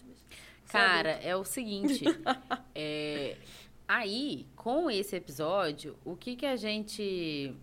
[0.71, 2.03] Cara, é o seguinte.
[2.75, 3.37] é,
[3.87, 7.55] aí, com esse episódio, o que que a gente.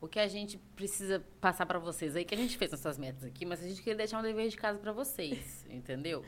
[0.00, 3.24] O que a gente precisa passar pra vocês aí, que a gente fez nossas metas
[3.24, 6.22] aqui, mas a gente queria deixar um dever de casa pra vocês, entendeu?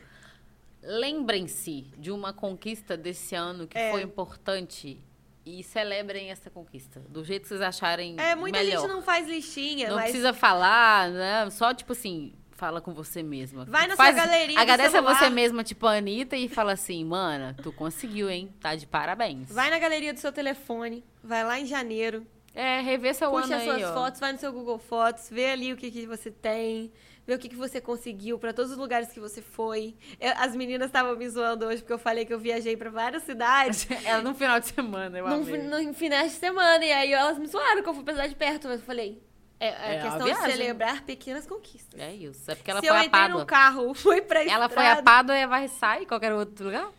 [0.81, 3.91] Lembrem-se de uma conquista desse ano que É.
[3.91, 4.99] foi importante
[5.45, 8.81] e celebrem essa conquista, do jeito que vocês acharem É, muita melhor.
[8.81, 11.49] gente não faz listinha, Não mas precisa falar, né?
[11.51, 13.63] Só, tipo assim, fala com você mesma.
[13.65, 17.05] Vai na Faz- sua galeria Agradece a você mesma, tipo a Anitta, e fala assim,
[17.05, 18.51] mana, tu conseguiu, hein?
[18.59, 19.49] Tá de parabéns.
[19.51, 23.55] vai na galeria do seu telefone, vai lá em janeiro, É, rever seu puxa ano
[23.55, 23.93] aí, suas ó.
[23.93, 26.91] fotos, vai no seu Google Fotos, vê ali o que, que você tem,
[27.27, 29.93] vê o que, que você conseguiu pra todos os lugares que você foi.
[30.19, 33.21] Eu- as meninas estavam me zoando hoje porque eu falei que eu viajei pra várias
[33.21, 33.85] cidades.
[34.03, 35.61] É no final de semana, eu num, amei.
[35.61, 36.83] num finais de semana.
[36.83, 38.67] E aí elas me zoaram que eu fui pra cidade perto.
[38.67, 39.21] Mas eu falei,
[39.59, 41.99] é, é, É, questão uma de celebrar pequenas conquistas.
[41.99, 43.39] É isso, é porque ela Se foi eu a entrei Pádua.
[43.39, 46.89] no carro, fui pra Ela estrada, foi a Pádua e a Varriçai, qualquer outro lugar?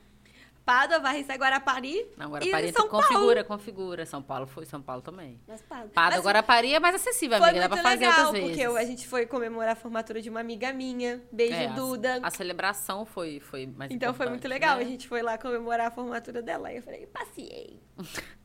[0.65, 2.07] Pádua, Varriça, Guarapari.
[2.15, 4.05] Não, agora e São configura, configura.
[4.05, 5.41] São Paulo foi, São Paulo também.
[5.49, 5.89] Mas Pádua.
[5.95, 8.49] Pádua, Mas agora Paris é mais acessível, amiga, dá pra fazer legal, outras vezes.
[8.67, 11.23] porque a gente foi comemorar a formatura de uma amiga minha.
[11.33, 12.21] Beijo, É, a- Duda.
[12.23, 14.77] A, celebração foi, foi mais Então foi muito legal.
[14.77, 14.83] né?
[14.83, 16.69] A gente foi lá comemorar a formatura dela.
[16.69, 17.81] Aí eu falei, passei.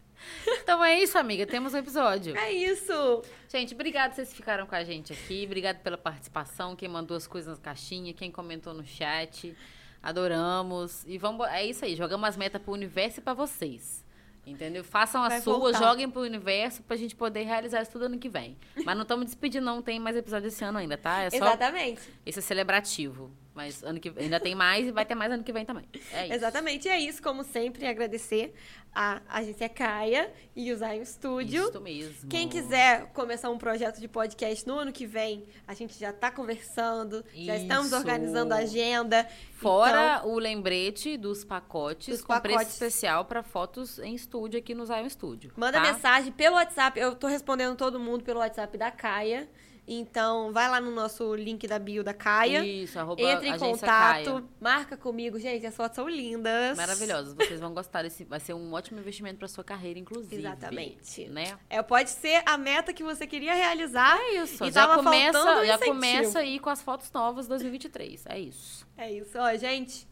[0.61, 1.45] Então é isso, amiga.
[1.45, 2.37] Temos um episódio.
[2.37, 3.21] É isso.
[3.49, 5.43] Gente, obrigado vocês ficaram com a gente aqui.
[5.45, 6.75] Obrigado pela participação.
[6.75, 9.55] Quem mandou as coisas na caixinha, quem comentou no chat.
[10.01, 11.03] Adoramos.
[11.05, 11.47] E vamos.
[11.47, 11.95] É isso aí.
[11.95, 14.03] Jogamos as metas pro universo e pra vocês.
[14.45, 14.83] Entendeu?
[14.83, 15.79] Façam Vai as suas, voltar.
[15.79, 18.57] joguem pro universo pra gente poder realizar isso tudo ano que vem.
[18.83, 19.81] Mas não estamos despedindo, não.
[19.81, 21.21] Tem mais episódio esse ano ainda, tá?
[21.21, 21.37] É só.
[21.37, 22.01] Exatamente.
[22.25, 23.31] Esse é celebrativo.
[23.53, 25.85] Mas ano que ainda tem mais e vai ter mais ano que vem também.
[26.11, 26.35] É isso.
[26.35, 26.87] Exatamente.
[26.87, 28.53] E é isso, como sempre, agradecer
[28.95, 31.69] a agência Caia e o Zion Studio.
[31.69, 32.29] Isso mesmo.
[32.29, 36.31] Quem quiser começar um projeto de podcast no ano que vem, a gente já tá
[36.31, 37.95] conversando, já estamos Isso.
[37.95, 39.27] organizando a agenda.
[39.53, 42.73] Fora o lembrete dos pacotes Dos com preço pacotes.
[42.73, 45.51] especial para fotos em estúdio aqui no Zion Studio.
[45.55, 45.93] Manda tá?
[45.93, 46.99] mensagem pelo WhatsApp.
[46.99, 49.47] Eu tô respondendo todo mundo pelo WhatsApp da Caia.
[49.85, 52.63] Então, vai lá no nosso link da bio da Caia.
[52.65, 54.43] Isso, arroba Entre em contato, Caia.
[54.59, 55.37] marca comigo.
[55.37, 56.77] Gente, as fotos são lindas.
[56.77, 57.33] Maravilhosos.
[57.33, 58.23] Vocês vão gostar desse.
[58.23, 60.37] Vai ser um ótimo investimento para sua carreira, inclusive.
[60.37, 61.27] Exatamente.
[61.27, 61.57] Né?
[61.69, 64.17] É, pode ser a meta que você queria realizar.
[64.17, 64.63] É isso.
[64.63, 68.25] E já começa, um já começa aí com as fotos novas 2023.
[68.27, 68.87] É isso.
[68.97, 70.07] É isso, ó, gente.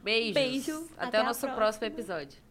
[0.00, 0.34] Beijos.
[0.34, 0.88] Beijo.
[0.96, 2.49] Até, Até o nosso próximo episódio.